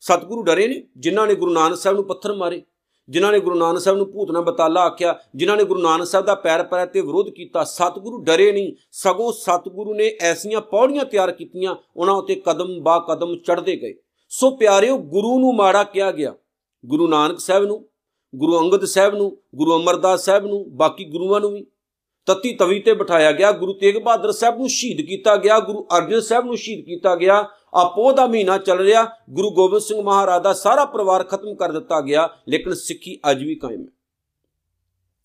[0.00, 2.62] ਸਤਿਗੁਰੂ ਡਰੇ ਨੇ, ਜਿਨ੍ਹਾਂ ਨੇ ਗੁਰੂ ਨਾਨਕ ਸਾਹਿਬ ਨੂੰ ਪੱਥਰ ਮਾਰੇ,
[3.08, 6.34] ਜਿਨ੍ਹਾਂ ਨੇ ਗੁਰੂ ਨਾਨਕ ਸਾਹਿਬ ਨੂੰ ਭੂਤਨਾ ਬਤਾਲਾ ਆਖਿਆ, ਜਿਨ੍ਹਾਂ ਨੇ ਗੁਰੂ ਨਾਨਕ ਸਾਹਿਬ ਦਾ
[6.34, 11.76] ਪੈਰ ਪੈਰ ਤੇ ਵਿਰੋਧ ਕੀਤਾ, ਸਤਿਗੁਰੂ ਡਰੇ ਨਹੀਂ। ਸਗੋਂ ਸਤਿਗੁਰੂ ਨੇ ਐਸੀਆਂ ਪੌੜੀਆਂ ਤਿਆਰ ਕੀਤੀਆਂ,
[11.96, 13.94] ਉਹਨਾਂ ਉੱਤੇ ਕਦਮ ਬਾ ਕਦਮ ਚੜ੍ਹਦੇ ਗਏ।
[14.28, 16.34] ਸੋ ਪਿਆਰਿਓ, ਗੁਰੂ ਨੂੰ ਮਾੜਾ ਕਿਹਾ ਗਿਆ।
[16.86, 17.89] ਗੁਰੂ ਨਾਨਕ ਸਾਹਿਬ ਨੂੰ
[18.34, 21.66] ਗੁਰੂ ਅੰਗਦ ਸਾਹਿਬ ਨੂੰ, ਗੁਰੂ ਅਮਰਦਾਸ ਸਾਹਿਬ ਨੂੰ, ਬਾਕੀ ਗੁਰੂਆਂ ਨੂੰ ਵੀ।
[22.26, 26.20] ਤਤੀ ਤਵੀ ਤੇ ਬਿਠਾਇਆ ਗਿਆ, ਗੁਰੂ ਤੇਗ ਬਹਾਦਰ ਸਾਹਿਬ ਨੂੰ ਸ਼ਹੀਦ ਕੀਤਾ ਗਿਆ, ਗੁਰੂ ਅਰਜਨ
[26.20, 30.52] ਸਾਹਿਬ ਨੂੰ ਸ਼ਹੀਦ ਕੀਤਾ ਗਿਆ। ਆਪੋ ਦਾ ਮਹੀਨਾ ਚੱਲ ਰਿਹਾ, ਗੁਰੂ ਗੋਬਿੰਦ ਸਿੰਘ ਮਹਾਰਾਜ ਦਾ
[30.52, 33.92] ਸਾਰਾ ਪਰਿਵਾਰ ਖਤਮ ਕਰ ਦਿੱਤਾ ਗਿਆ, ਲੇਕਿਨ ਸਿੱਖੀ ਅੱਜ ਵੀ ਕਾਇਮ ਹੈ।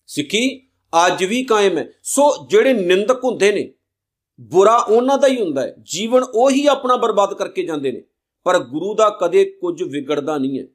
[0.06, 0.68] ਸਿੱਖੀ
[1.06, 3.74] ਅੱਜ ਵੀ ਕਾਇਮ ਹੈ। ਸੋ ਜਿਹੜੇ ਨਿੰਦਕ ਹੁੰਦੇ ਨੇ,
[4.40, 8.02] ਬੁਰਾ ਉਹਨਾਂ ਦਾ ਹੀ ਹੁੰਦਾ ਹੈ। ਜੀਵਨ ਉਹੀ ਆਪਣਾ ਬਰਬਾਦ ਕਰਕੇ ਜਾਂਦੇ ਨੇ।
[8.44, 10.66] ਪਰ ਗੁਰੂ ਦਾ ਕਦੇ ਕੁਝ ਵਿਗੜਦਾ ਨਹੀਂ ਹੈ।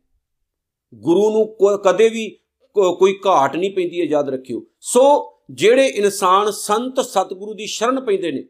[0.93, 2.29] ਗੁਰੂ ਨੂੰ ਕਦੇ ਵੀ
[2.75, 8.31] ਕੋਈ ਘਾਟ ਨਹੀਂ ਪੈਂਦੀ ਹੈ, ਯਾਦ ਰੱਖਿਓ। ਸੋ ਜਿਹੜੇ ਇਨਸਾਨ ਸੰਤ ਸਤਿਗੁਰੂ ਦੀ ਸ਼ਰਨ ਪੈਂਦੇ
[8.31, 8.43] ਨੇ,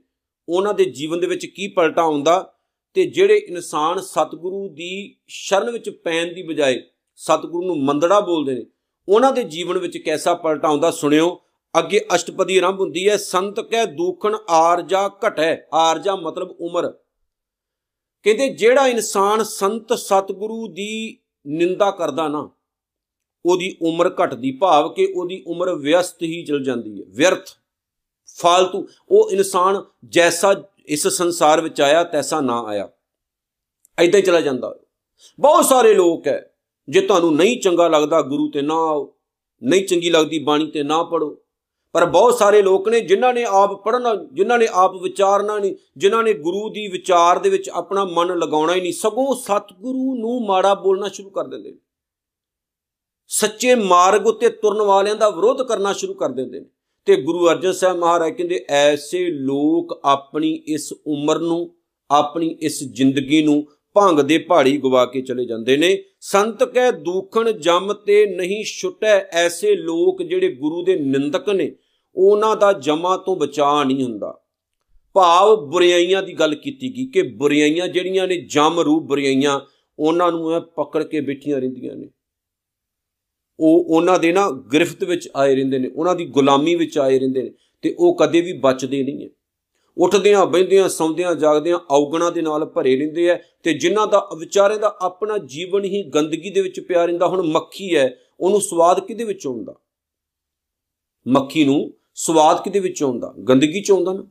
[0.49, 2.53] ਉਹਨਾਂ ਦੇ ਜੀਵਨ ਦੇ ਵਿੱਚ ਕੀ ਪਲਟਾ ਆਉਂਦਾ
[2.95, 6.81] ਤੇ ਜਿਹੜੇ ਇਨਸਾਨ ਸਤਿਗੁਰੂ ਦੀ ਸ਼ਰਨ ਵਿੱਚ ਪੈਣ ਦੀ ਬਜਾਏ
[7.15, 8.65] ਸਤਿਗੁਰੂ ਨੂੰ ਮੰਦੜਾ ਬੋਲਦੇ ਨੇ,
[9.07, 11.39] ਉਹਨਾਂ ਦੇ ਜੀਵਨ ਵਿੱਚ ਕੈਸਾ ਪਲਟਾ ਆਉਂਦਾ ਸੁਣਿਓ।
[11.73, 16.91] ਅੱਗੇ ਅਸ਼ਟਪਦੀ ਆਰੰਭ ਹੁੰਦੀ ਹੈ, ਸੰਤ ਕਹਿ ਦੂਖਣ ਆਰਜਾ ਘਟੈ ਆਰਜਾ ਮਤਲਬ ਉਮਰ।
[18.25, 21.17] ਕਹਿੰਦੇ ਜਿਹੜਾ ਇਨਸਾਨ ਸੰਤ ਸਤਿਗੁਰੂ ਦੀ
[21.47, 22.49] ਨਿੰਦਾ ਕਰਦਾ ਨਾ,
[23.45, 27.49] ਉਹਦੀ ਉਮਰ ਘਟਦੀ, ਭਾਵ ਕਿ ਉਹਦੀ ਉਮਰ ਵਿਅਸਤ ਹੀ ਚਲ ਜਾਂਦੀ ਹੈ, ਵਿਅਰਥ
[28.39, 32.89] ਫालतू ਉਹ ਇਨਸਾਨ ਜੈਸਾ ਇਸ ਸੰਸਾਰ ਵਿੱਚ ਆਇਆ, ਤੈਸਾ ਨਾ ਆਇਆ।
[33.97, 34.75] ਐਦਾਂ ਹੀ ਚਲਾ ਜਾਂਦਾ।
[35.39, 36.53] ਬਹੁਤ ਸਾਰੇ ਲੋਕ ਹੈ,
[36.89, 39.13] ਜੇ ਤੁਹਾਨੂੰ ਨਹੀਂ ਚੰਗਾ ਲੱਗਦਾ, ਗੁਰੂ ਤੇ ਨਾ ਆਓ,
[39.63, 41.37] ਨਹੀਂ ਚੰਗੀ ਲੱਗਦੀ ਬਾਣੀ ਤੇ ਨਾ ਪੜੋ
[41.93, 46.23] ਪਰ ਬਹੁਤ ਸਾਰੇ ਲੋਕ ਨੇ ਜਿਨ੍ਹਾਂ ਨੇ ਆਪ ਪੜਨਾ ਜਿਨ੍ਹਾਂ ਨੇ ਆਪ ਵਿਚਾਰਨਾ ਨਹੀਂ, ਜਿਨ੍ਹਾਂ
[46.23, 50.73] ਨੇ ਗੁਰੂ ਦੀ ਵਿਚਾਰ ਦੇ ਵਿੱਚ ਆਪਣਾ ਮਨ ਲਗਾਉਣਾ ਹੀ ਨਹੀਂ, ਸਗੋਂ ਸਤਿਗੁਰੂ ਨੂੰ ਮਾੜਾ
[50.73, 51.77] ਬੋਲਣਾ ਸ਼ੁਰੂ ਕਰ ਦਿੰਦੇ ਨੇ।
[53.27, 56.65] ਸੱਚੇ ਮਾਰਗ ਉੱਤੇ ਤੁਰਨ ਵਾਲਿਆਂ ਦਾ ਵਿਰੋਧ ਕਰਨਾ ਸ਼ੁਰੂ ਕਰ ਦਿੰਦੇ ਨੇ।
[57.05, 61.75] ਤੇ ਗੁਰੂ ਅਰਜਨ ਸਾਹਿਬ ਮਹਾਰਾਜ ਕਹਿੰਦੇ, ਐਸੇ ਲੋਕ ਆਪਣੀ ਇਸ ਉਮਰ ਨੂੰ,
[62.11, 67.51] ਆਪਣੀ ਇਸ ਜ਼ਿੰਦਗੀ ਨੂੰ ਭੰਗ ਦੇ ਪਹਾੜੀ ਗਵਾ ਕੇ ਚਲੇ ਜਾਂਦੇ ਨੇ। ਸੰਤ ਕਹਿ ਦੂਖਣ
[67.51, 71.75] ਜਮ ਤੇ ਨਹੀਂ ਛੁਟੈ ਐਸੇ ਲੋਕ ਜਿਹੜੇ ਗੁਰੂ ਦੇ ਨਿੰਦਕ ਨੇ।
[72.15, 74.41] ਉਹਨਾਂ ਦਾ ਜਮਾ ਤੋਂ ਬਚਾ ਨਹੀਂ ਹੁੰਦਾ।
[75.13, 79.59] ਭਾਵ ਬੁਰਾਈਆਂ ਦੀ ਗੱਲ ਕੀਤੀ ਗਈ ਕਿ ਬੁਰਾਈਆਂ ਜਿਹੜੀਆਂ ਨੇ, ਜਮ ਰੂਪ ਬੁਰਾਈਆਂ
[79.99, 82.09] ਉਹਨਾਂ ਨੂੰ ਇਹ ਪਕੜ ਕੇ ਬੈਠੀਆਂ ਰਹਿੰਦੀਆਂ ਨੇ।
[83.59, 87.41] ਉਹ ਉਹਨਾਂ ਦੇ ਨਾ ਗ੍ਰਿਫਤ ਵਿੱਚ ਆਏ ਰਹਿੰਦੇ ਨੇ, ਉਹਨਾਂ ਦੀ ਗੁਲਾਮੀ ਵਿੱਚ ਆਏ ਰਹਿੰਦੇ
[87.41, 89.29] ਨੇ ਤੇ ਉਹ ਕਦੇ ਵੀ ਬਚਦੇ ਨਹੀਂ ਹੈ।
[89.97, 94.97] ਉੱਠਦਿਆਂ ਬੈੰਦਿਆਂ ਸੌਂਦਿਆਂ, ਜਾਗਦਿਆਂ ਔਗਣਾ ਦੇ ਨਾਲ ਭਰੇ ਰਹਿੰਦੇ ਆ ਤੇ ਜਿਨ੍ਹਾਂ ਦਾ ਵਿਚਾਰੇ ਦਾ
[95.01, 99.47] ਆਪਣਾ ਜੀਵਨ ਹੀ ਗੰਦਗੀ ਦੇ ਵਿੱਚ ਪਿਆ ਰਹਿੰਦਾ, ਹੁਣ ਮੱਖੀ ਹੈ ਉਹਨੂੰ ਸਵਾਦ ਕਿਹਦੇ ਵਿੱਚ
[99.47, 99.75] ਆਉਂਦਾ?
[101.27, 103.33] ਮੱਖੀ ਨੂੰ ਸਵਾਦ ਕਿਹਦੇ ਵਿੱਚ ਆਉਂਦਾ?
[103.49, 104.27] ਗੰਦਗੀ ਚ ਆਉਂਦਾ ਨਾ।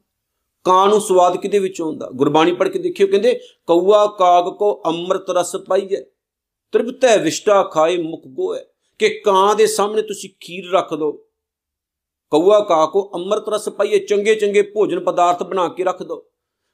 [0.65, 2.11] ਕਾਂ ਨੂੰ ਸਵਾਦ ਕਿਹਦੇ ਵਿੱਚ ਆਉਂਦਾ?
[2.11, 6.05] ਗੁਰਬਾਣੀ ਪੜ੍ਹ ਕੇ ਦੇਖਿਓ, ਕਹਿੰਦੇ ਕਊਆ ਕਾਗ ਕੋ ਅੰਮ੍ਰਿਤ ਰਸ ਪਾਈਏ
[6.73, 8.59] ਤ੍ਰਿਪਤੈ ਵਿਸ਼ਟਾ ਖਾਏ ਮੁਖ ਗੋਏ
[8.99, 11.27] ਕਿ ਕਾਂ ਦੇ ਸਾਹਮਣੇ ਤੁਸੀਂ ਖੀਰ ਰੱਖ ਦਿਓ
[12.31, 16.17] ਕਊਆ ਕਾ ਕੋ ਅੰਮ੍ਰਿਤ ਰਸ ਪਾਈਏ, ਚੰਗੇ ਚੰਗੇ ਭੋਜਨ ਪਦਾਰਥ ਬਣਾ ਕੇ ਰੱਖ ਦੋ।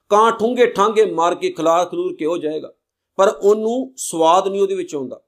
[0.09, 2.73] ਕਾਂ ਠੁੰਗੇ ਠਾਂਗੇ ਮਾਰ ਕੇ ਖਲਾ ਖਲੂਰ ਕੇ ਹੋ ਜਾਏਗਾ।
[3.15, 5.21] ਪਰ ਉਹਨੂੰ ਸਵਾਦ ਨਹੀਂ ਉਹਦੇ ਵਿੱਚ ਆਉਂਦਾ।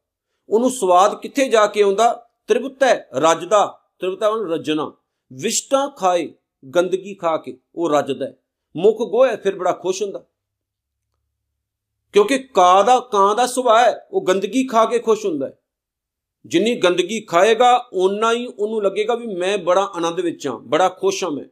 [0.50, 2.30] ਉਹਨੂੰ ਸਵਾਦ ਕਿੱਥੇ ਜਾ ਕੇ ਆਉਂਦਾ?
[2.48, 4.94] ਤ੍ਰਿਪਤੈ ਰੱਜਦਾ ਤ੍ਰਿਪਤੈ ਉਹਨੂੰ ਰੱਜਣਾ।
[5.34, 6.34] ਵਿਸ਼ਟਾ ਖਾਏ,
[6.76, 8.26] ਗੰਦਗੀ ਖਾ ਕੇ ਉਹ ਰੱਜਦਾ
[8.78, 10.26] ਮੁਖ ਗੋਏ ਫਿਰ ਬੜਾ ਖੁਸ਼ ਹੁੰਦਾ।
[12.14, 15.60] ਕਿਉਂਕਿ ਕਾਂ ਦਾ ਕਾਂ ਦਾ ਸੁਭਾਅ ਹੈ, ਉਹ ਗੰਦਗੀ ਖਾ ਕੇ ਖੁਸ਼ ਹੁੰਦਾ ਹੈ।
[16.46, 21.24] ਜਿੰਨੀ ਗੰਦਗੀ ਖਾਏਗਾ, ਓਨਾ ਹੀ ਉਹਨੂੰ ਲੱਗੇਗਾ ਵੀ ਮੈਂ ਬੜਾ ਆਨੰਦ ਵਿੱਚ ਹਾਂ, ਬੜਾ ਖੁਸ਼
[21.24, 21.46] ਹਾਂ ਮੈਂ।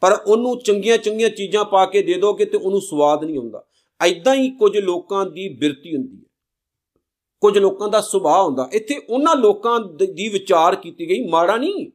[0.00, 3.64] ਪਰ ਉਹਨੂੰ ਚੰਗੀਆਂ ਚੰਗੀਆਂ ਚੀਜ਼ਾਂ ਪਾ ਕੇ ਦੇ ਦੋਗੇ ਤੇ ਉਹਨੂੰ ਸਵਾਦ ਨਹੀਂ ਆਉਂਦਾ।
[4.00, 6.22] ਐਦਾਂ ਹੀ ਕੁਝ ਲੋਕਾਂ ਦੀ ਬਿਰਤੀ ਹੁੰਦੀ ਹੈ।
[7.40, 9.80] ਕੁਝ ਲੋਕਾਂ ਦਾ ਸੁਭਾਅ ਹੁੰਦਾ। ਇੱਥੇ ਉਹਨਾਂ ਲੋਕਾਂ
[10.14, 11.90] ਦੀ ਵਿਚਾਰ ਕੀਤੀ ਗਈ। ਮਾੜਾ ਨਹੀਂ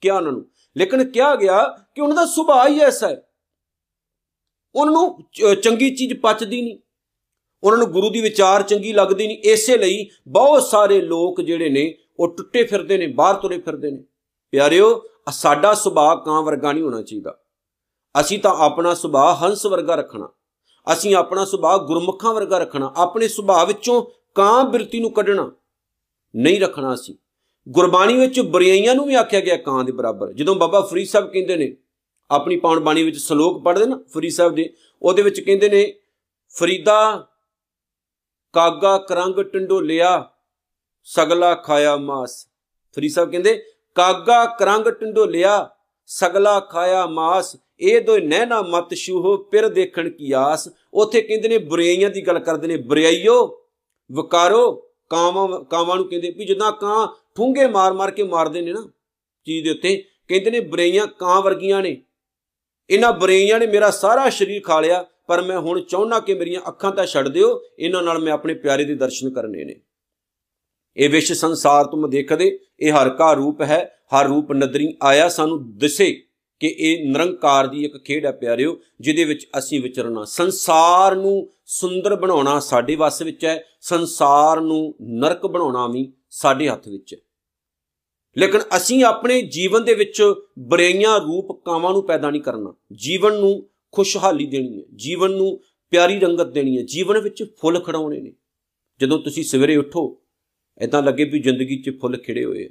[0.00, 3.22] ਕਿਹਾ ਉਹਨਾਂ ਨੂੰ। ਲੇਕਿਨ ਕਿਹਾ ਗਿਆ ਕਿ ਉਹਨਾਂ ਦਾ ਸੁਭਾਅ ਹੀ ਐਸਾ ਹੈ।
[4.74, 5.22] ਉਹਨਾਂ ਨੂੰ
[5.54, 6.78] ਚੰਗੀ ਚੀਜ਼ ਪਚਦੀ ਨਹੀਂ।
[7.64, 11.94] ਉਹਨਾਂ ਨੂੰ ਗੁਰੂ ਦੀ ਵਿਚਾਰ ਚੰਗੀ ਲੱਗਦੀ ਨਹੀਂ। ਇਸੇ ਲਈ ਬਹੁਤ ਸਾਰੇ ਲੋਕ ਜਿਹੜੇ ਨੇ,
[12.20, 14.04] ਉਹ ਟੁੱਟੇ ਫਿਰਦੇ ਨੇ, ਬਾਹਰ ਤੁਰੇ ਫਿਰਦੇ ਨੇ।
[14.50, 15.02] ਪਿਆਰਿਓ
[15.32, 17.38] ਸਾਡਾ ਸੁਭਾਅ ਕਾਂ ਵਰਗਾ ਨਹੀਂ ਹੋਣਾ ਚਾਹੀਦਾ।
[18.20, 20.28] ਅਸੀਂ ਤਾਂ ਆਪਣਾ ਸੁਭਾਅ ਹੰਸ ਵਰਗਾ ਰੱਖਣਾ।
[20.92, 24.02] ਅਸੀਂ ਆਪਣਾ ਸੁਭਾਅ ਗੁਰਮੁਖਾਂ ਵਰਗਾ ਰੱਖਣਾ। ਆਪਣੇ ਸੁਭਾਅ ਵਿੱਚੋਂ
[24.34, 25.52] ਕਾਂ ਬਿਰਤੀ ਨੂੰ ਕੱਢਣਾ
[26.36, 27.14] ਨਹੀਂ ਰੱਖਣਾ ਅਸੀਂ।
[27.68, 31.56] ਗੁਰਬਾਣੀ ਵਿੱਚ ਬੁਰਾਈਆਂ ਨੂੰ ਵੀ ਆਖਿਆ ਗਿਆ ਕਾਂ ਦੇ ਬਰਾਬਰ। ਜਦੋਂ ਬਾਬਾ ਫਰੀਦ ਸਾਹਿਬ ਕਹਿੰਦੇ
[31.56, 31.76] ਨੇ,
[32.30, 35.94] ਆਪਣੀ ਪਾਉਣ ਬਾਣੀ ਵਿੱਚ ਸ਼ਲੋਕ ਪੜ੍ਹਦੇ ਨਾ, ਫਰੀਦ ਸਾਹਿਬ ਦੇ, ਉਹਦੇ ਵਿੱਚ ਕਹਿੰਦੇ ਨੇ,
[36.48, 37.26] ਫਰੀਦਾ
[38.52, 40.30] ਕਾਗਾ ਕਰੰਗ ਟੰਡੋਲਿਆ,
[41.04, 42.46] ਸਗਲਾ ਖਾਇਆ ਮਾਸ।
[42.94, 43.62] ਫਰੀ ਸਾਹਿਬ ਕਹਿੰਦੇ,
[43.94, 45.70] ਕਾਗਾ ਕਰੰਗ ਟੰਡੋਲਿਆ,
[46.06, 51.58] ਸਗਲਾ ਖਾਇਆ ਮਾਸ, ਇਹ ਦੋ ਨੈਣਾ ਮਤ ਸ਼ੂਹ ਪਿਰ ਦੇਖਣ ਕੀ ਆਸ। ਉਥੇ ਕਹਿੰਦੇ ਨੇ,
[51.58, 53.62] ਬੁਰਾਈਆਂ ਦੀ ਗੱਲ ਕਰਦੇ ਨੇ, ਬੁਰਾਈਓ,
[54.12, 58.90] ਵਕਾਰੋ, ਕਾਵਾਂ ਕਾਵਾਂ ਨੂੰ ਕਹਿੰਦੇ, ਵੀ ਜਦਾਂ ਕਾਂ ਠੁੰਗੇ ਮਾਰ-ਮਾਰ ਕੇ ਮਾਰਦੇ ਨੇ ਨਾ,
[59.44, 62.02] ਚੀਜ਼ ਦੇ ਉੱਤੇ। ਕਹਿੰਦੇ ਨੇ, ਬੁਰਾਈਆਂ ਕਾਂ ਵਰਗੀਆਂ ਨੇ।
[62.90, 66.92] ਇਹਨਾਂ ਬੁਰਾਈਆਂ ਨੇ ਮੇਰਾ ਸਾਰਾ ਸਰੀਰ ਖਾ ਲਿਆ, ਪਰ ਮੈਂ ਹੁਣ ਚਾਹੁੰਨਾ ਕਿ ਮੇਰੀਆਂ ਅੱਖਾਂ
[66.92, 69.80] ਤਾਂ ਛੱਡ ਦਿਓ, ਇਹਨਾਂ ਨਾਲ ਮੈਂ ਆਪਣੇ ਪਿਆਰੇ ਦੇ ਦਰਸ਼ਨ ਕਰਨੇ ਨੇ।
[70.96, 75.78] ਇਹ ਵਿਸ਼ ਸੰਸਾਰ ਤੁਮ ਦੇਖਦੇ, ਇਹ ਹਰ ਕਾ ਰੂਪ ਹੈ, ਹਰ ਰੂਪ ਨਦਰੀ ਆਇਆ ਸਾਨੂੰ
[75.78, 76.22] ਦਿਸੇ
[76.60, 82.16] ਕਿ ਇਹ ਨਿਰੰਕਾਰ ਦੀ ਇੱਕ ਖੇਡ ਹੈ ਪਿਆਰਿਓ, ਜਿਹਦੇ ਵਿੱਚ ਅਸੀਂ ਵਿਚਰਨਾ। ਸੰਸਾਰ ਨੂੰ ਸੁੰਦਰ
[82.16, 87.18] ਬਣਾਉਣਾ ਸਾਡੇ ਵੱਸ ਵਿੱਚ ਹੈ, ਸੰਸਾਰ ਨੂੰ ਨਰਕ ਬਣਾਉਣਾ ਵੀ ਸਾਡੇ ਹੱਥ ਵਿੱਚ ਹੈ।
[88.38, 90.22] ਲੇਕਿਨ ਅਸੀਂ ਆਪਣੇ ਜੀਵਨ ਦੇ ਵਿੱਚ
[90.58, 95.60] ਬਰੇਈਆਂ ਰੂਪ ਕਾਵਾਂ ਨੂੰ ਪੈਦਾ ਨਹੀਂ ਕਰਨਾ। ਜੀਵਨ ਨੂੰ ਖੁਸ਼ਹਾਲੀ ਦੇਣੀ ਹੈ। ਜੀਵਨ ਨੂੰ
[95.90, 98.32] ਪਿਆਰੀ ਰੰਗਤ ਦੇਣੀ ਹੈ। ਜੀਵਨ ਵਿੱਚ ਫੁੱਲ ਖੜਾਉਣੇ ਨੇ।
[99.00, 100.18] ਜਦੋਂ ਤੁਸੀਂ ਸਵੇਰੇ ਉੱਠੋ
[100.80, 102.70] ਇਦਾਂ ਲੱਗੇ ਵੀ ਜ਼ਿੰਦਗੀ 'ਚ ਫੁੱਲ ਖਿੜੇ ਹੋਏ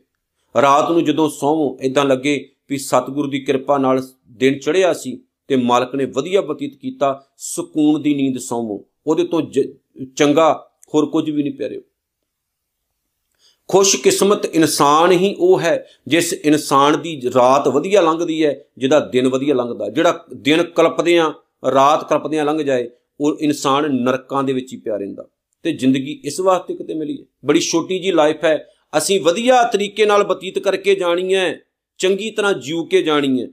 [0.61, 5.55] ਰਾਤ ਨੂੰ ਜਦੋਂ ਸੌਵੋ ਇਦਾਂ ਲੱਗੇ ਵੀ ਸਤਿਗੁਰੂ ਦੀ ਕਿਰਪਾ ਨਾਲ ਦਿਨ ਚੜਿਆ ਸੀ ਤੇ
[5.55, 9.41] ਮਾਲਕ ਨੇ ਵਧੀਆ ਬਤੀਤ ਕੀਤਾ। ਸਕੂਨ ਦੀ ਨੀਂਦ ਸੌਵੋ। ਉਹਦੇ ਤੋਂ
[10.15, 11.81] ਚੰਗਾ ਹੋਰ ਕੁਝ ਵੀ ਨਹੀਂ ਪਿਆਰਿਓ
[13.71, 19.55] ਖੁਸ਼ਕਿਸਮਤ ਇਨਸਾਨ ਹੀ ਉਹ ਹੈ, ਜਿਸ ਇਨਸਾਨ ਦੀ ਰਾਤ ਵਧੀਆ ਲੰਘਦੀ ਹੈ, ਜਿਹਦਾ ਦਿਨ ਵਧੀਆ
[19.55, 21.31] ਲੰਘਦਾ। ਜਿਹੜਾ ਦਿਨ ਕਲਪਦਿਆਂ,
[21.71, 25.25] ਰਾਤ ਕਲਪਦਿਆਂ ਲੰਘ ਜਾਏ, ਉਹ ਇਨਸਾਨ ਨਰਕਾਂ ਦੇ ਵਿੱਚ ਹੀ ਪਿਆ ਰਹਿੰਦਾ।
[25.63, 30.05] ਤੇ ਜ਼ਿੰਦਗੀ ਇਸ ਵਾਸਤੇ ਕਿਤੇ ਮਿਲੀ ਹੈ। ਬੜੀ ਛੋਟੀ ਜੀ ਲਾਈਫ ਹੈ। ਅਸੀਂ ਵਧੀਆ ਤਰੀਕੇ
[30.05, 31.59] ਨਾਲ ਬਤੀਤ ਕਰਕੇ ਜਾਣੀ ਹੈ,
[31.97, 33.47] ਚੰਗੀ ਤਰ੍ਹਾਂ ਜੀਉ ਕੇ ਜਾਣੀ ਹੈ।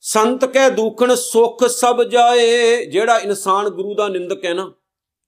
[0.00, 4.72] ਸੰਤ ਕਹਿ ਦੁਖਣ ਸੁਖ ਸਭ ਜਾਏ, ਜਿਹੜਾ ਇਨਸਾਨ ਗੁਰੂ ਦਾ ਨਿੰਦਕ ਹੈ ਨਾ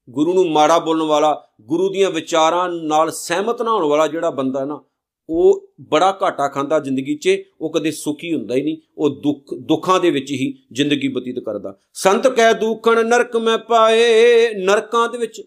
[0.09, 4.61] ਗੁਰੂ ਨੂੰ ਮਾੜਾ ਬੋਲਣ ਵਾਲਾ, ਗੁਰੂ ਦੀਆਂ ਵਿਚਾਰਾਂ ਨਾਲ ਸਹਿਮਤ ਨਾ ਹੋਣ ਵਾਲਾ ਜਿਹੜਾ ਬੰਦਾ
[4.61, 4.81] ਹੈ ਨਾ,
[5.29, 9.99] ਉਹ ਬੜਾ ਘਾਟਾ ਖਾਂਦਾ ਜ਼ਿੰਦਗੀ 'ਚ, ਉਹ ਕਦੇ ਸੁਖੀ ਹੁੰਦਾ ਹੀ ਨਹੀਂ, ਉਹ ਦੁੱਖ, ਦੁੱਖਾਂ
[10.01, 15.43] ਦੇ ਵਿੱਚ ਹੀ ਜ਼ਿੰਦਗੀ ਬਤੀਤ ਕਰਦਾ। ਸੰਤ ਕਹਿ ਦੁਖਣ ਨਰਕ ਮੈਂ ਪਾਏ, ਨਰਕਾਂ ਦੇ ਵਿੱਚ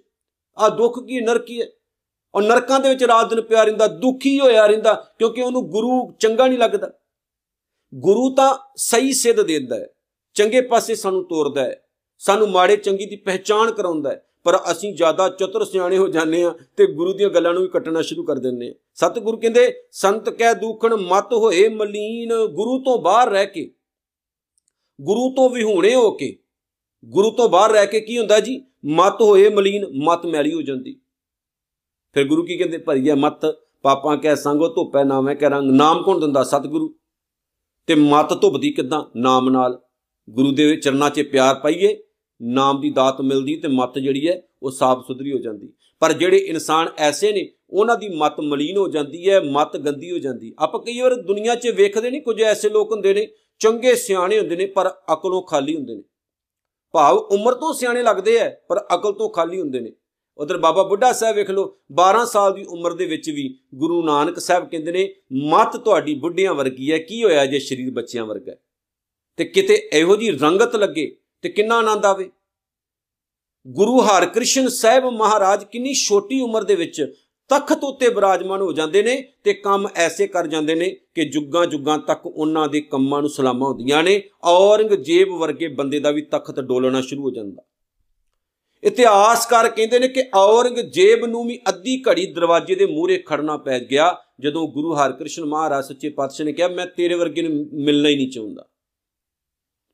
[0.57, 1.67] ਆ ਦੁੱਖ ਕੀ ਨਰਕੀ ਹੈ
[2.33, 6.47] ਔਰ ਨਰਕਾਂ ਦੇ ਵਿੱਚ ਰਾਤ ਦਿਨ ਪਿਆ ਰਹਿੰਦਾ, ਦੁਖੀ ਹੋਇਆ ਰਹਿੰਦਾ, ਕਿਉਂਕਿ ਉਹਨੂੰ ਗੁਰੂ ਚੰਗਾ
[6.47, 6.91] ਨਹੀਂ ਲੱਗਦਾ।
[7.93, 9.87] ਗੁਰੂ ਤਾਂ ਸਹੀ ਸਿੱਧ ਦਿੰਦਾ ਹੈ,
[10.35, 11.81] ਚੰਗੇ ਪਾਸੇ ਸਾਨੂੰ ਤੋਰਦਾ ਹੈ,
[12.21, 16.53] ਸਾਨੂੰ ਮਾੜੇ ਚੰਗੀ ਦੀ ਪਹਿਚਾਣ ਕਰਾਉਂਦਾ ਹੈ। ਪਰ ਅਸੀਂ ਜ਼ਿਆਦਾ ਚਤੁਰ ਸਿਆਣੇ ਹੋ ਜਾਂਦੇ ਆ
[16.77, 20.55] ਤੇ ਗੁਰੂ ਦੀਆਂ ਗੱਲਾਂ ਨੂੰ ਵੀ ਕੱਟਣਾ ਸ਼ੁਰੂ ਕਰ ਦਿੰਦੇ ਆ ਸਤਿਗੁਰੂ ਕਹਿੰਦੇ, ਸੰਤ ਕਹਿ
[20.55, 23.71] ਦੁਖਣ ਮਤ ਹੋਏ ਮਲੀਨ, ਗੁਰੂ ਤੋਂ ਬਾਹਰ ਰਹਿ ਕੇ।
[25.01, 26.37] ਗੁਰੂ ਤੋਂ ਵਿਹੂਣੇ ਹੋ ਕੇ।
[27.05, 28.65] ਗੁਰੂ ਤੋਂ ਬਾਹਰ ਰਹਿ ਕੇ ਕੀ ਹੁੰਦਾ ਜੀ?
[28.85, 31.01] ਮਤ ਹੋਏ ਮਲੀਨ, ਮਤ ਮੈਲੀ ਹੋ ਜਾਂਦੀ।
[32.13, 32.77] ਫਿਰ ਗੁਰੂ ਕੀ ਕਹਿੰਦੇ?
[32.77, 33.45] ਭਰੀਏ ਮਤ,
[33.81, 36.43] ਪਾਪਾਂ ਕਹਿ ਸੰਗੋ, ਧੁੱਪੈ ਨਾਮੈ ਕਹਿ ਰੰਗ। ਨਾਮ ਕੌਣ ਦਿੰਦਾ?
[36.43, 36.95] ਸਤਿਗੁਰੂ।
[37.87, 39.03] ਤੇ ਮਤ ਧੁੱਪਦੀ ਕਿਦਾਂ?
[39.15, 39.81] ਨਾਮ ਨਾਲ।
[40.29, 42.03] ਗੁਰੂ ਦੇ ਚਰਨਾਂ 'ਚ ਪਿਆਰ ਪਾਈਏ।
[42.41, 46.37] ਨਾਮ ਦੀ ਦਾਤ ਮਿਲਦੀ ਤੇ ਮਤ ਜਿਹੜੀ ਹੈ ਉਹ ਸਾਫ਼ ਸੁਧਰੀ ਹੋ ਜਾਂਦੀ। ਪਰ ਜਿਹੜੇ
[46.37, 50.79] ਇਨਸਾਨ ਐਸੇ ਨੇ, ਉਹਨਾਂ ਦੀ ਮਤ ਮਲੀਨ ਹੋ ਜਾਂਦੀ ਹੈ, ਮਤ ਗੰਦੀ ਹੋ ਜਾਂਦੀ। ਆਪਾਂ
[50.79, 53.27] ਕਈ ਵਾਰ ਦੁਨੀਆ 'ਚ ਵੇਖਦੇ ਨਹੀਂ, ਕੁਝ ਐਸੇ ਲੋਕ ਹੁੰਦੇ ਨੇ,
[53.59, 56.03] ਚੰਗੇ ਸਿਆਣੇ ਹੁੰਦੇ ਨੇ, ਪਰ ਅਕਲੋਂ ਖਾਲੀ ਹੁੰਦੇ ਨੇ।
[56.91, 59.91] ਭਾਵ ਉਮਰ ਤੋਂ ਸਿਆਣੇ ਲੱਗਦੇ ਐ ਪਰ ਅਕਲ ਤੋਂ ਖਾਲੀ ਹੁੰਦੇ ਨੇ।
[60.37, 64.39] ਉਧਰ ਬਾਬਾ ਬੁੱਢਾ ਸਾਹਿਬ ਵੇਖ ਲਓ 12 ਸਾਲ ਦੀ ਉਮਰ ਦੇ ਵਿੱਚ ਵੀ ਗੁਰੂ ਨਾਨਕ
[64.39, 68.55] ਸਾਹਿਬ ਕਹਿੰਦੇ ਨੇ, ਮਤ ਤੁਹਾਡੀ ਬੁੱਢਿਆਂ ਵਰਗੀ ਹੈ, ਕੀ ਹੋਇਆ ਜੇ ਸਰੀਰ ਬੱਚਿਆਂ ਵਰਗਾ
[69.37, 72.29] ਤੇ ਕਿਤੇ ਇਹੋ ਜੀ ਰੰਗਤ ਲੱਗੇ ਤੇ ਕਿੰਨਾ ਆਨੰਦ ਆਵੇ?
[73.67, 77.13] ਗੁਰੂ ਹਰਕ੍ਰਿਸ਼ਨ ਸਾਹਿਬ ਮਹਾਰਾਜ ਕਿੰਨੀ ਛੋਟੀ ਉਮਰ ਦੇ ਵਿੱਚ
[77.49, 81.97] ਤਖਤ ਉੱਤੇ ਬਿਰਾਜਮਾਨ ਹੋ ਜਾਂਦੇ ਨੇ ਤੇ ਕੰਮ ਐਸੇ ਕਰ ਜਾਂਦੇ ਨੇ ਕਿ ਜੁੱਗਾਂ ਜੁੱਗਾਂ
[81.97, 87.01] ਤੱਕ ਉਹਨਾਂ ਦੇ ਕੰਮਾਂ ਨੂੰ ਸਲਾਮਾਂ ਹੁੰਦੀਆਂ ਨੇ, ਔਰੰਗਜ਼ੇਬ ਵਰਗੇ ਬੰਦੇ ਦਾ ਵੀ ਤਖਤ ਡੋਲਣਾ
[87.01, 87.63] ਸ਼ੁਰੂ ਹੋ ਜਾਂਦਾ।
[88.83, 94.17] ਇਤਿਹਾਸਕਾਰ ਕਹਿੰਦੇ ਨੇ ਕਿ ਔਰੰਗਜ਼ੇਬ ਨੂੰ ਵੀ ਅੱਧੀ ਘੜੀ ਦਰਵਾਜ਼ੇ ਦੇ ਮੂਹਰੇ ਖੜਨਾ ਪੈ ਗਿਆ,
[94.39, 98.31] ਜਦੋਂ ਗੁਰੂ ਹਰਕ੍ਰਿਸ਼ਨ ਮਹਾਰਾਜ ਸੱਚੇ ਪਾਤਸ਼ਾਹ ਨੇ ਕਿਹਾ, ਮੈਂ ਤੇਰੇ ਵਰਗੇ ਨੂੰ ਮਿਲਣਾ ਹੀ ਨਹੀਂ
[98.31, 98.65] ਚਾਹੁੰਦਾ।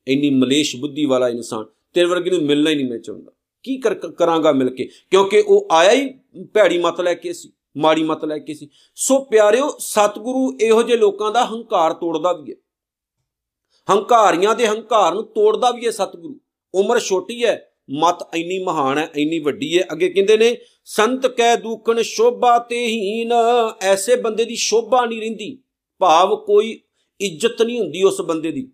[0.08, 3.32] ਇੰਨੀ ਮਲੇਸ਼ ਬੁੱਧੀ ਵਾਲਾ ਇਨਸਾਨ, ਤੇਰੇ ਵਰਗੇ ਨੂੰ ਮਿਲਣਾ ਹੀ ਨਹੀਂ ਮੈਂ ਚਾਹੁੰਦਾ।
[3.64, 3.78] ਕੀ
[4.18, 4.90] ਕਰਾਂਗਾ ਮਿਲ ਕੇ?
[5.12, 6.10] ਕਿਉਂਕਿ ਉਹ ਆਇਆ ਹੀ
[6.54, 10.98] ਭੈੜੀ ਮਤ ਲੈ ਕੇ ਸੀ, ਮਾੜੀ ਮਤ ਲੈ ਕੇ ਸੀ। ਸੋ ਪਿਆਰਿਓ, ਸਤਿਗੁਰੂ ਇਹੋ ਜਿਹੇ
[10.98, 12.56] ਲੋਕਾਂ ਦਾ ਹੰਕਾਰ ਤੋੜਦਾ ਵੀ ਹੈ।
[13.88, 16.40] ਹੰਕਾਰੀਆਂ ਦੇ ਹੰਕਾਰ ਨੂੰ ਤੋੜਦਾ ਵੀ ਹੈ ਸਤਿਗੁਰੂ।
[16.74, 21.58] ਉਮਰ ਛੋਟੀ ਹੈ, ਮਤ ਇੰਨੀ ਮਹਾਨ ਹੈ, ਇੰਨੀ ਵੱਡੀ ਹੈ। ਅੱਗੇ ਕਹਿੰਦੇ ਨੇ, ਸੰਤ ਕਹਿ
[21.58, 23.34] ਦੂਖਣ ਸ਼ੋਭਾ ਤੇ ਹੀਨ,
[23.82, 25.58] ਐਸੇ ਬੰਦੇ ਦੀ ਸ਼ੋਭਾ ਨਹੀਂ ਰਹਿੰਦੀ।
[26.02, 26.80] ਭਾਵ ਕੋਈ
[27.22, 28.72] ਇੱਜ਼ਤ ਨਹੀਂ ਹੁੰਦੀ ਉਸ ਬੰਦੇ ਦੀ।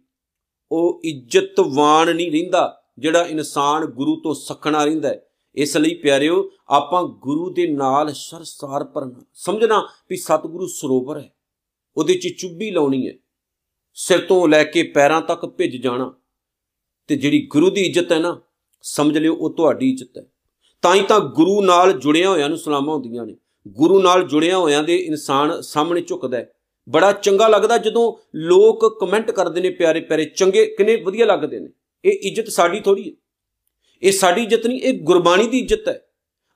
[0.72, 7.04] ਉਹ ਇੱਜ਼ਤਵਾਨ ਨਹੀਂ ਰਹਿੰਦਾ, ਜਿਹੜਾ ਇਨਸਾਨ ਗੁਰੂ ਤੋਂ ਸਖਣਾ ਰਹਿੰਦਾ ਹੈ। ਇਸ ਲਈ ਪਿਆਰਿਓ, ਆਪਾਂ
[7.04, 11.36] ਗੁਰੂ ਦੇ ਨਾਲ ਸਰਸਾਰ ਪਰਨਾ ਸਮਝਣਾ ਵੀ ਸਤਿਗੁਰੂ ਸਰੋਵਰ ਹੈ।
[11.98, 13.14] ਉਹਦੇ 'ਚ ਚੁੱਭੀ ਲਾਉਣੀ ਹੈ।
[13.94, 16.14] ਸਿਰ ਤੋਂ ਲੈ ਕੇ ਪੈਰਾਂ ਤੱਕ ਭਿੱਜ ਜਾਣਾ।
[17.08, 18.42] ਤੇ ਜਿਹੜੀ ਗੁਰੂ ਦੀ ਇੱਜ਼ਤ ਹੈ ਨਾ,
[18.82, 20.24] ਸਮਝ ਲਿਓ, ਉਹ ਤੁਹਾਡੀ ਇੱਜ਼ਤ ਹੈ।
[20.82, 23.36] ਤਾਂ ਹੀ ਤਾਂ ਗੁਰੂ ਨਾਲ ਜੁੜਿਆ ਹੋਇਆਂ ਨੂੰ ਸਲਾਮਾਂ ਹੁੰਦੀਆਂ ਨੇ।
[23.68, 26.54] ਗੁਰੂ ਨਾਲ ਜੁੜਿਆ ਹੋਇਆਂ ਦੇ ਇਨਸਾਨ ਸਾਹਮਣੇ ਝੁਕਦਾ ਹੈ।
[26.90, 31.70] ਬੜਾ ਚੰਗਾ ਲੱਗਦਾ ਜਦੋਂ ਲੋਕ ਕਮੈਂਟ ਕਰਦੇ ਨੇ ਪਿਆਰੇ ਪਿਆਰੇ, ਚੰਗੇ ਕਿਨੇ ਵਧੀਆ ਲੱਗਦੇ ਨੇ।
[32.06, 33.16] ਇਹ ਇੱਜ਼ਤ ਸਾਡੀ ਥੋੜੀ ਹੈ।
[34.04, 36.08] ਇਹ ਸਾਡੀ ਇੱਜ਼ਤ ਨਹੀਂ, ਇਹ ਗੁਰਬਾਣੀ ਦੀ ਇੱਜ਼ਤ ਹੈ।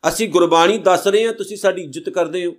[0.10, 2.52] ਅਸੀਂ ਗੁਰਬਾਣੀ ਦੱਸ ਰਹੇ ਹਾਂ, ਤੁਸੀਂ ਸਾਡੀ ਇੱਜ਼ਤ ਕਰਦੇ ਹੋ।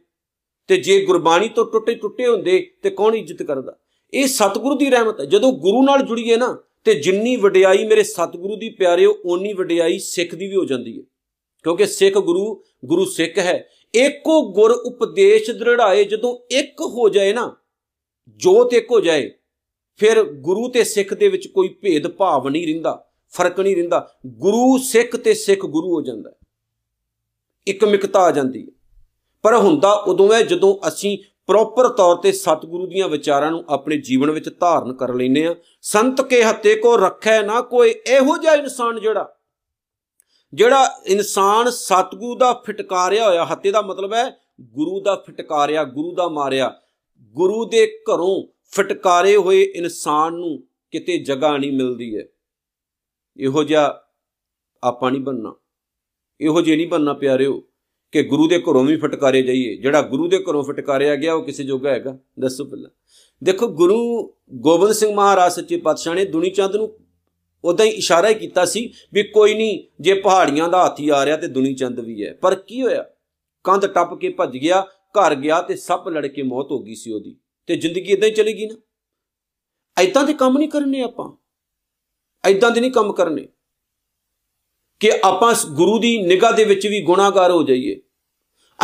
[0.66, 3.76] ਤੇ ਜੇ ਗੁਰਬਾਣੀ ਤੋਂ ਟੁੱਟੇ ਟੁੱਟੇ ਹੁੰਦੇ, ਤੇ ਕੌਣ ਇੱਜ਼ਤ ਕਰਦਾ?
[4.14, 8.57] ਇਹ ਸਤਿਗੁਰੂ ਦੀ ਰਹਿਮਤ ਹੈ। ਜਦੋਂ ਗੁਰੂ ਨਾਲ ਜੁੜੀਏ ਨਾ, ਤੇ ਜਿੰਨੀ ਵਡਿਆਈ ਮੇਰੇ ਸਤਿਗੁਰੂ
[8.57, 11.02] ਦੀ ਪਿਆਰਿਓ ਓਨੀ ਵਡਿਆਈ ਸਿੱਖ ਦੀ ਵੀ ਹੋ ਜਾਂਦੀ ਹੈ।
[11.62, 17.57] ਕਿਉਂਕਿ ਸਿੱਖ ਗੁਰੂ ਗੁਰੂ ਸਿੱਖ ਹੈ। ਏਕੋ ਗੁਰ ਉਪਦੇਸ਼ ਦ੍ਰਿੜਾਏ ਜਦੋਂ ਇੱਕ ਹੋ ਜਾਏ ਨਾ
[18.36, 19.30] ਜੋਤ ਇੱਕ ਹੋ ਜਾਏ,
[20.00, 24.78] ਫਿਰ ਗੁਰੂ ਤੇ ਸਿੱਖ ਦੇ ਵਿੱਚ ਕੋਈ ਭੇਦ ਭਾਵ ਨਹੀਂ ਰਹਿੰਦਾ, ਫ਼ਰਕ ਨਹੀਂ ਰਹਿੰਦਾ। ਗੁਰੂ
[24.78, 26.32] ਸਿੱਖ ਤੇ ਸਿੱਖ ਗੁਰੂ ਹੋ ਜਾਂਦਾ
[27.66, 28.72] ਇੱਕ ਮਿਕਤਾ ਆ ਜਾਂਦੀ ਹੈ।
[29.44, 34.30] ਪਰ ਹੁੰਦਾ ਉਦੋਂ ਹੈ ਜਦੋਂ ਅਸੀਂ ਪ੍ਰੋਪਰ ਤੌਰ ਤੇ ਸਤਿਗੁਰੂ ਦੀਆਂ ਵਿਚਾਰਾਂ ਨੂੰ ਆਪਣੇ ਜੀਵਨ
[34.30, 39.00] ਵਿੱਚ ਧਾਰਨ ਕਰ ਲੈਨੇ ਆ ਸੰਤ ਕੇ ਹੱਤੇ ਕੋ ਰੱਖੈ ਨਾ ਕੋਈ, ਇਹੋ ਜਿਹਾ ਇਨਸਾਨ
[39.00, 39.34] ਜਿਹੜਾ
[40.54, 46.28] ਜਿਹੜਾ ਇਨਸਾਨ ਸਤਿਗੁਰੂ ਦਾ ਫਟਕਾਰਿਆ ਹੋਇਆ ਹੱਤੇ ਦਾ ਮਤਲਬ ਹੈ ਗੁਰੂ ਦਾ ਫਟਕਾਰਿਆ, ਗੁਰੂ ਦਾ
[46.28, 46.74] ਮਾਰਿਆ।
[47.20, 52.24] ਗੁਰੂ ਦੇ ਘਰੋਂ ਫਟਕਾਰੇ ਹੋਏ ਇਨਸਾਨ ਨੂੰ ਕਿਤੇ ਜਗ੍ਹਾ ਨਹੀਂ ਮਿਲਦੀ ਹੈ।
[53.37, 54.02] ਇਹੋ ਜਿਹਾ
[54.85, 55.54] ਆਪਾਂ ਨਹੀਂ ਬੰਨਣਾ
[56.40, 57.64] ਇਹੋ ਜਿਹਾ ਨਹੀਂ ਬੰਨਣਾ ਪਿਆਰਿਓ
[58.12, 61.64] ਕਿ ਗੁਰੂ ਦੇ ਘਰੋਂ ਵੀ ਫਟਕਾਰੇ ਜਾਈਏ। ਜਿਹੜਾ ਗੁਰੂ ਦੇ ਘਰੋਂ ਫਟਕਾਰਿਆ ਗਿਆ, ਉਹ ਕਿਸੇ
[61.64, 62.18] ਜੋਗਾ ਹੈਗਾ?
[62.40, 62.90] ਦੱਸੋ ਪਹਿਲਾਂ।
[63.44, 66.98] ਦੇਖੋ, ਗੁਰੂ ਗੋਬਿੰਦ ਸਿੰਘ ਮਹਾਰਾਜ ਸੱਚੇ ਪਾਤਸ਼ਾਹ ਨੇ ਦੁਨੀ ਚੰਦ ਨੂੰ
[67.64, 71.37] ਉਦਾਂ ਹੀ ਇਸ਼ਾਰਾ ਹੀ ਕੀਤਾ ਸੀ ਵੀ ਕੋਈ ਨਹੀਂ, ਜੇ ਪਹਾੜੀਆਂ ਦਾ ਹਾਥੀ ਆ ਰਿਹਾ
[71.37, 73.04] ਤੇ ਦੁਨੀ ਚੰਦ ਵੀ ਹੈ। ਪਰ ਕੀ ਹੋਇਆ?
[73.64, 74.87] ਕੰਧ ਟੱਪ ਕੇ ਭੱਜ ਗਿਆ
[75.18, 78.35] ਘਰ ਗਿਆ ਤੇ ਸੱਪ ਲੜ ਕੇ ਮੌਤ ਹੋ ਗਈ ਸੀ ਉਹਦੀ ਤੇ ਜ਼ਿੰਦਗੀ ਇਦਾਂ ਹੀ
[78.35, 78.76] ਚਲੇਗੀ ਨਾ।
[80.02, 81.33] ਐਦਾਂ ਦੇ ਕੰਮ ਨਹੀਂ ਕਰਨੇ ਆਪਾਂ।
[82.44, 83.48] ਐਦਾਂ ਦੇ ਨਹੀਂ ਕੰਮ ਕਰਨੇ।
[85.00, 88.02] ਕਿ ਆਪਾਂ ਗੁਰੂ ਦੀ ਨਿਗਾਹ ਦੇ ਵਿੱਚ ਵੀ ਗੁਨਾਹਗਾਰ ਹੋ ਜਾਈਏ।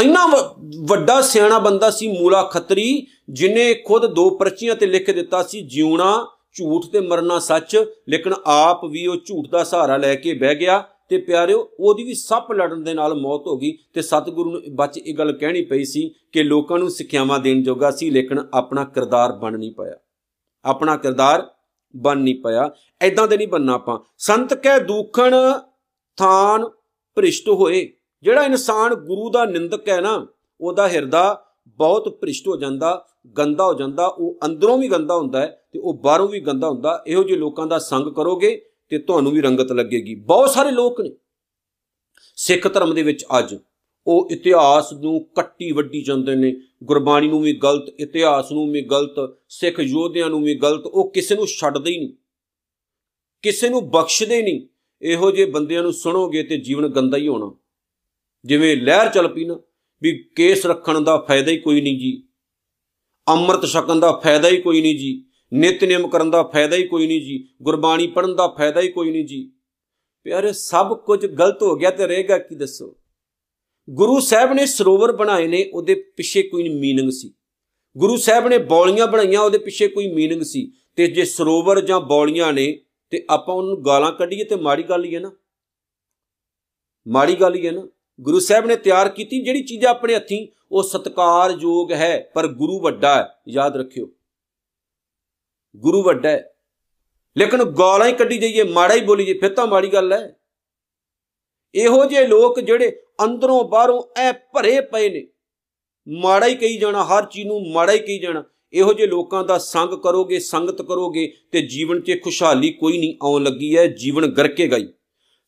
[0.02, 5.42] ਇੰਨਾ ਵ- ਵੱਡਾ ਸਿਆਣਾ ਬੰਦਾ ਸੀ ਮੂਲਾ ਖੱਤਰੀ, ਜਿਨੇ ਖੁਦ ਦੋ ਪਰਚੀਆਂ ਤੇ ਲਿਖ ਦਿੱਤਾ
[5.42, 10.34] ਸੀ, ਜਿਉਣਾ ਝੂਠ ਤੇ ਮਰਨਾ ਸੱਚ, ਲੇਕਿਨ ਆਪ ਵੀ ਉਹ ਝੂਠ ਦਾ ਸਹਾਰਾ ਲੈ ਕੇ
[10.34, 14.50] ਬਹਿ ਗਿਆ। ਤੇ ਪਿਆਰਿਓ, ਉਹਦੀ ਵੀ ਸੱਪ ਲੜਨ ਦੇ ਨਾਲ ਮੌਤ ਹੋ ਗਈ ਤੇ ਸਤਿਗੁਰੂ
[14.50, 18.40] ਨੂੰ ਬਚ ਇਹ ਗੱਲ ਕਹਿਣੀ ਪਈ ਸੀ ਕਿ ਲੋਕਾਂ ਨੂੰ ਸਿੱਖਿਆਵਾਂ ਦੇਣ ਜੋਗਾ ਸੀ, ਲੇਕਿਨ
[18.54, 19.94] ਆਪਣਾ ਕਿਰਦਾਰ ਬਣ ਨਹੀਂ ਪਾਇਆ।
[20.64, 21.46] ਆਪਣਾ ਕਿਰਦਾਰ
[21.96, 25.34] ਬਣ ਨਹੀਂ ਪਾਇਆ। ਐਦਾਂ ਦੇ ਨਹੀਂ ਬੰਨਾ ਆਪਾਂ। ਸੰਤ ਕਹਿ ਦੂਖਣ
[26.16, 26.68] ਥਾਨ
[27.14, 30.26] ਭ੍ਰਿਸ਼ਟ ਹੋਏ। ਜਿਹੜਾ ਇਨਸਾਨ ਗੁਰੂ ਦਾ ਨਿੰਦਕ ਹੈ ਨਾ,
[30.60, 33.06] ਉਹਦਾ ਹਿਰਦਾ ਬਹੁਤ ਭ੍ਰਿਸ਼ਟ ਹੋ ਜਾਂਦਾ,
[33.38, 37.04] ਗੰਦਾ ਹੋ ਜਾਂਦਾ, ਉਹ ਅੰਦਰੋਂ ਵੀ ਗੰਦਾ ਹੁੰਦਾ ਹੈ ਤੇ ਉਹ ਬਾਹਰੋਂ ਵੀ ਗੰਦਾ ਹੁੰਦਾ।
[37.06, 38.66] ਇਹੋ ਜਿਹੇ ਲੋਕਾਂ ਦਾ ਸੰਗ ਕਰੋਗੇ
[38.98, 41.10] ਤੇ ਤੁਹਾਨੂੰ ਵੀ ਰੰਗਤ ਲੱਗੇਗੀ। ਬਹੁਤ ਸਾਰੇ ਲੋਕ ਨੇ।
[42.36, 43.56] ਸਿੱਖ ਧਰਮ ਦੇ ਵਿੱਚ ਅੱਜ
[44.06, 49.36] ਉਹ ਇਤਿਹਾਸ ਨੂੰ ਕੱਟੀ ਵੱਡੀ ਜਾਂਦੇ ਨੇ। ਗੁਰਬਾਣੀ ਨੂੰ ਵੀ ਗਲਤ, ਇਤਿਹਾਸ ਨੂੰ ਵੀ ਗਲਤ,
[49.48, 52.12] ਸਿੱਖ ਯੋਧਿਆਂ ਨੂੰ ਵੀ ਗਲਤ, ਉਹ ਕਿਸੇ ਨੂੰ ਛੱਡਦੇ ਹੀ ਨਹੀਂ।
[53.42, 54.66] ਕਿਸੇ ਨੂੰ ਬਖਸ਼ਦੇ ਨਹੀਂ।
[55.02, 57.54] ਇਹੋ ਜਿਹੇ ਬੰਦਿਆਂ ਨੂੰ ਸੁਣੋਗੇ ਤੇ ਜੀਵਨ ਗੰਦਾ ਹੀ ਹੋਣਾ।
[58.44, 59.60] ਜਿਵੇਂ ਲਹਿਰ ਚੱਲ ਪਈ ਨਾ,
[60.02, 62.22] ਵੀ ਕੇਸ ਰੱਖਣ ਦਾ ਫਾਇਦਾ ਹੀ ਕੋਈ ਨਹੀਂ ਜੀ।
[63.28, 65.24] ਅੰਮ੍ਰਿਤ ਛਕਣ ਦਾ ਫਾਇਦਾ ਹੀ ਕੋਈ ਨਹੀਂ ਜੀ।
[65.54, 69.24] ਨਿਤਨੇਮ ਕਰਨ ਦਾ ਫਾਇਦਾ ਹੀ ਕੋਈ ਨਹੀਂ ਜੀ, ਗੁਰਬਾਣੀ ਪੜਨ ਦਾ ਫਾਇਦਾ ਹੀ ਕੋਈ ਨਹੀਂ
[69.24, 69.52] ਜੀ।
[70.24, 72.96] ਪਿਆਰੇ, ਸਭ ਕੁਝ ਗਲਤ ਹੋ ਗਿਆ ਤੇ ਰਹੇਗਾ ਕੀ ਦੱਸੋ?
[73.90, 77.34] ਗੁਰੂ ਸਾਹਿਬ ਨੇ ਸਰੋਵਰ ਬਣਾਏ ਨੇ, ਉਹਦੇ ਪਿੱਛੇ ਕੋਈ ਮੀਨਿੰਗ ਸੀ।
[77.96, 82.52] ਗੁਰੂ ਸਾਹਿਬ ਨੇ ਬੌਲੀਆਂ ਬਣਾਈਆਂ, ਉਹਦੇ ਪਿੱਛੇ ਕੋਈ ਮੀਨਿੰਗ ਸੀ। ਤੇ ਜੇ ਸਰੋਵਰ ਜਾਂ ਬੌਲੀਆਂ
[82.52, 85.32] ਨੇ, ਤੇ ਆਪਾਂ ਉਹਨੂੰ ਗਾਲਾਂ ਕੱਢੀਏ ਤੇ ਮਾੜੀ ਗੱਲ ਹੀ ਹੈ ਨਾ।
[87.08, 87.88] ਮਾੜੀ ਗੱਲ ਹੀ ਹੈ ਨਾ।
[88.20, 93.14] ਗੁਰੂ ਸਾਹਿਬ ਨੇ ਤਿਆਰ ਕੀਤੀ, ਜਿਹੜੀ ਚੀਜ਼ ਆਪਣੇ ਹੱਥੀਂ, ਉਹ ਸਤਕਾਰਯੋਗ ਹੈ, ਪਰ ਗੁਰੂ ਵੱਡਾ
[93.14, 94.13] ਹੈ, ਯਾਦ ਰੱਖਿਓ।
[95.76, 96.54] ਗੁਰੂ ਵੱਡਾ ਹੈ।
[97.38, 100.36] ਲੇਕਿਨ ਗਾਲਾਂ ਹੀ ਕੱਢੀ ਜਾਈਏ, ਮਾੜਾ ਹੀ ਬੋਲੀ ਜੇ ਫਿਰ ਤਾਂ ਮਾੜੀ ਗੱਲ ਹੈ।
[101.74, 105.26] ਇਹੋ ਜਿਹੇ ਲੋਕ ਜਿਹੜੇ ਅੰਦਰੋਂ ਬਾਹਰੋਂ ਐ ਭਰੇ ਪਏ ਨੇ।
[106.08, 109.58] ਮਾੜਾ ਹੀ ਕਹੀ ਜਾਣਾ, ਹਰ ਚੀਜ਼ ਨੂੰ ਮਾੜਾ ਹੀ ਕਹੀ ਜਾਣਾ। ਇਹੋ ਜਿਹੇ ਲੋਕਾਂ ਦਾ
[109.58, 114.76] ਸੰਗ ਕਰੋਗੇ, ਸੰਗਤ ਕਰੋਗੇ ਤੇ ਜੀਵਨ 'ਚ ਖੁਸ਼ਹਾਲੀ ਕੋਈ ਨਹੀਂ ਆਉਣ ਲੱਗੀ ਹੈ, ਜੀਵਨ ਗਰਕੇਗਾ
[114.76, 114.88] ਹੀ।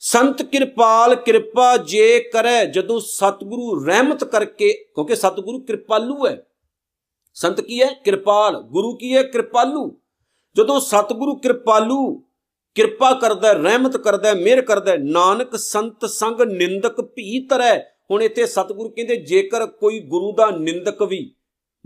[0.00, 6.46] ਸੰਤ ਕਿਰਪਾਲ ਕਿਰਪਾ ਜੇ ਕਰੈ, ਜਦੋਂ ਸਤਿਗੁਰੂ ਰਹਿਮਤ ਕਰਕੇ, ਕਿਉਂਕਿ ਸਤਿਗੁਰੂ ਕਿਰਪਾਲੂ ਹੈ।
[7.34, 7.92] ਸੰਤ ਕੀ ਹੈ?
[8.04, 9.22] ਕਿਰਪਾਲ। ਗੁਰੂ ਕੀ ਹੈ?
[9.22, 10.00] ਕਿਰਪਾਲੂ।
[10.56, 12.22] ਜਦੋਂ ਸਤਿਗੁਰੂ ਕਿਰਪਾਲੂ
[12.74, 17.78] ਕਿਰਪਾ ਕਰਦਾ ਹੈ, ਰਹਿਮਤ ਕਰਦਾ ਹੈ, ਮਿਹਰ ਕਰਦਾ ਹੈ, ਨਾਨਕ ਸੰਤ ਸੰਗ ਨਿੰਦਕ ਭੀ ਤਰੈ
[17.80, 21.34] ਹੁਣ ਇੱਥੇ ਸਤਿਗੁਰੂ ਕਹਿੰਦੇ ਜੇਕਰ ਕੋਈ ਗੁਰੂ ਦਾ ਨਿੰਦਕ ਵੀ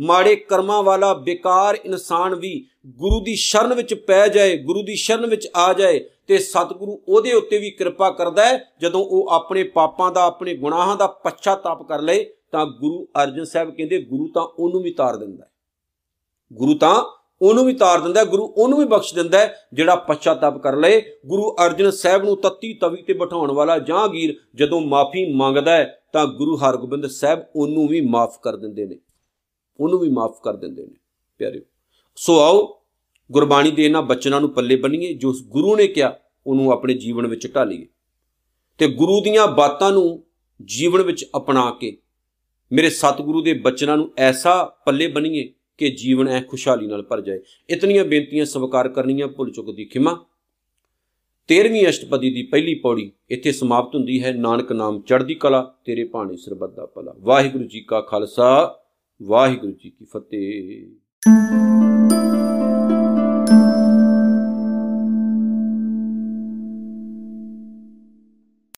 [0.00, 5.26] ਮਾੜੇ ਕਰਮਾਂ ਵਾਲਾ ਬੇਕਾਰ ਇਨਸਾਨ ਵੀ ਗੁਰੂ ਦੀ ਸ਼ਰਨ ਵਿੱਚ ਪੈ ਜਾਏ ਗੁਰੂ ਦੀ ਸ਼ਰਨ
[5.26, 10.12] ਵਿੱਚ ਆ ਜਾਏ ਤੇ ਸਤਿਗੁਰੂ ਉਹਦੇ ਉੱਤੇ ਵੀ ਕਿਰਪਾ ਕਰਦਾ ਹੈ। ਜਦੋਂ ਉਹ ਆਪਣੇ ਪਾਪਾਂ
[10.12, 14.82] ਦਾ ਆਪਣੇ ਗੁਨਾਹਾਂ ਦਾ ਪਛਤਾਪ ਕਰ ਲਏ ਤਾਂ ਗੁਰੂ ਅਰਜਨ ਸਾਹਿਬ ਕਹਿੰਦੇ ਗੁਰੂ ਤਾਂ ਉਹਨੂੰ
[14.82, 15.50] ਵੀ ਤਾਰ ਦਿੰਦਾ ਹੈ।
[16.52, 20.58] ਗੁਰੂ ਤਾਂ ਉਹਨੂੰ ਵੀ ਤਾਰ ਦਿੰਦਾ ਹੈ, ਗੁਰੂ ਉਹਨੂੰ ਵੀ ਬਖਸ਼ ਦਿੰਦਾ ਹੈ, ਜਿਹੜਾ ਪਛਤਾਪ
[20.58, 25.76] ਕਰ ਲਏ। ਗੁਰੂ ਅਰਜਨ ਸਾਹਿਬ ਨੂੰ ਤੱਤੀ ਤਵੀ ਤੇ ਬਿਠਾਉਣ ਵਾਲਾ ਜਹਾਂਗੀਰ ਜਦੋਂ ਮਾਫੀ ਮੰਗਦਾ
[25.76, 28.98] ਹੈ ਤਾਂ ਗੁਰੂ ਹਰਗੋਬਿੰਦ ਸਾਹਿਬ ਉਹਨੂੰ ਵੀ ਮਾਫ ਕਰ ਦਿੰਦੇ ਨੇ।
[29.80, 30.94] ਉਹਨੂੰ ਵੀ ਮਾਫ ਕਰ ਦਿੰਦੇ ਨੇ
[31.38, 31.62] ਪਿਆਰਿਓ।
[32.16, 32.82] ਸੋ ਆਓ
[33.32, 37.54] ਗੁਰਬਾਣੀ ਦੇ ਇਹਨਾਂ ਬਚਨਾਂ ਨੂੰ ਪੱਲੇ ਬੰਨੀਏ ਜੋ ਗੁਰੂ ਨੇ ਕਿਹਾ ਉਹਨੂੰ ਆਪਣੇ ਜੀਵਨ ਵਿੱਚ
[37.54, 37.86] ਢਾਲੀਏ
[38.78, 40.24] ਤੇ ਗੁਰੂ ਦੀਆਂ ਬਾਤਾਂ ਨੂੰ
[40.64, 41.98] ਜੀਵਨ ਵਿੱਚ ਅਪਣਾ ਕੇ
[42.72, 47.40] ਮੇਰੇ ਸਤਿਗੁਰੂ ਦੇ ਬਚਨਾਂ ਨੂੰ ਐਸਾ ਪੱਲੇ ਬੰਨੀਏ ਕਿ ਜੀਵਨ ਐ ਖੁਸ਼ਹਾਲੀ ਨਾਲ ਭਰ ਜਾਏ।
[47.70, 50.12] ਇਤਨੀਆਂ ਬੇਨਤੀਆਂ ਸਵੀਕਾਰ ਕਰਨੀਆਂ ਭੁੱਲ ਚੁੱਕ ਦੀ ਖਿਮਾ।
[51.48, 56.36] 13ਵੀਂ ਅਸ਼ਟਪਦੀ ਦੀ ਪਹਿਲੀ ਪੌੜੀ ਇੱਥੇ ਸਮਾਪਤ ਹੁੰਦੀ ਹੈ। ਨਾਨਕ ਨਾਮ ਚੜ੍ਹਦੀ ਕਲਾ, ਤੇਰੇ ਭਾਣੇ
[56.36, 58.78] ਸਰਬੱਤ ਦਾ ਭਲਾ। ਵਾਹਿਗੁਰੂ ਜੀ ਕਾ ਖਾਲਸਾ,
[59.22, 61.89] ਵਾਹਿਗੁਰੂ ਜੀ ਕੀ ਫਤਿਹ।